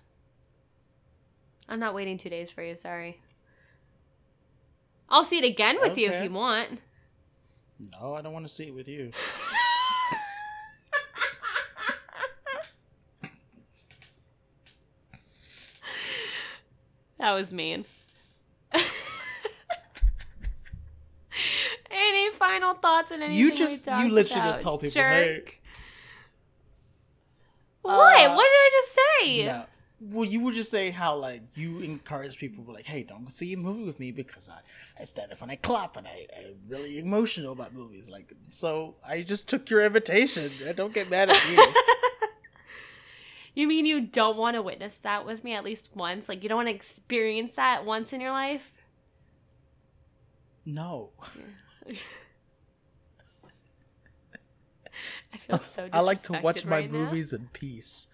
[1.70, 2.76] I'm not waiting two days for you.
[2.76, 3.20] Sorry.
[5.08, 6.80] I'll see it again with you if you want.
[7.92, 9.12] No, I don't want to see it with you.
[17.18, 17.84] That was mean.
[21.90, 23.38] Any final thoughts on anything?
[23.38, 25.48] You just- you literally just told people, jerk?
[25.48, 25.54] hey.
[27.82, 27.96] What?
[28.30, 29.44] Uh, what did I just say?
[29.46, 29.64] No.
[30.02, 33.30] Well, you were just saying how like you encourage people to be like, hey, don't
[33.30, 34.60] see a movie with me because I,
[34.98, 38.08] I stand up and I clap and I, I'm really emotional about movies.
[38.08, 40.50] Like, so I just took your invitation.
[40.74, 41.58] Don't get mad at me.
[43.52, 46.28] You mean you don't want to witness that with me at least once?
[46.28, 48.72] Like you don't want to experience that once in your life?
[50.64, 51.10] no,
[55.32, 55.88] I feel so.
[55.92, 56.98] I like to watch disrespected my right now.
[56.98, 58.06] movies in peace.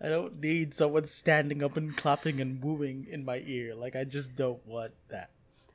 [0.00, 3.74] I don't need someone standing up and clapping and wooing in my ear.
[3.74, 5.30] Like, I just don't want that.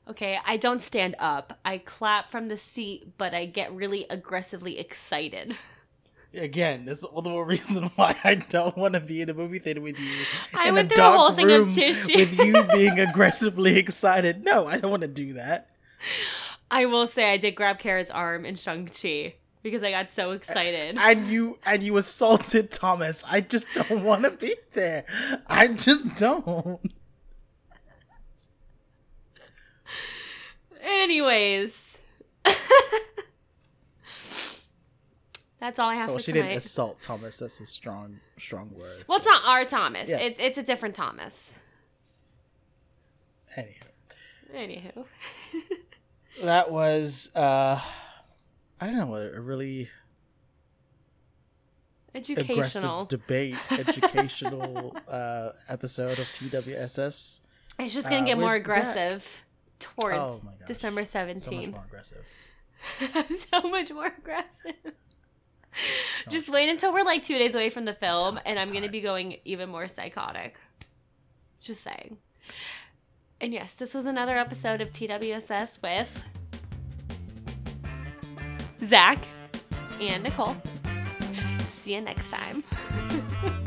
[0.08, 1.60] Okay, I don't stand up.
[1.64, 5.56] I clap from the seat, but I get really aggressively excited.
[6.34, 9.60] Again, that's all the more reason why I don't want to be in a movie
[9.60, 10.26] theater with you.
[10.58, 12.18] I in went a through a dark whole thing of room tissue.
[12.18, 14.44] with you being aggressively excited.
[14.44, 15.70] No, I don't want to do that.
[16.72, 20.98] I will say I did grab Kara's arm in Shang-Chi because I got so excited.
[21.00, 23.24] And you and you assaulted Thomas.
[23.28, 25.06] I just don't want to be there.
[25.48, 26.80] I just don't.
[30.82, 31.98] Anyways.
[35.60, 36.14] That's all I have to say.
[36.14, 36.48] Well, she tonight.
[36.50, 37.38] didn't assault Thomas.
[37.38, 39.06] That's a strong, strong word.
[39.08, 40.10] well, it's not our Thomas.
[40.10, 40.32] Yes.
[40.32, 41.56] It's it's a different Thomas.
[43.58, 43.88] Anywho,
[44.54, 45.06] Anywho.
[46.44, 47.80] that was uh,
[48.84, 49.90] I don't know, a really
[52.14, 53.02] Educational.
[53.04, 57.40] aggressive debate, educational uh episode of TWSS.
[57.80, 58.78] It's just gonna uh, get more with Zach.
[58.84, 59.46] aggressive
[59.80, 60.42] towards Oh.
[60.68, 61.72] December So much 17th.
[61.72, 62.26] more aggressive.
[63.52, 64.94] so much more aggressive.
[66.30, 69.00] Just wait until we're like two days away from the film, and I'm gonna be
[69.02, 70.58] going even more psychotic.
[71.62, 72.18] Just saying.
[73.40, 76.24] And yes, this was another episode of TWSS with
[78.84, 79.20] Zach
[80.02, 80.56] and Nicole.
[81.68, 82.64] See you next time.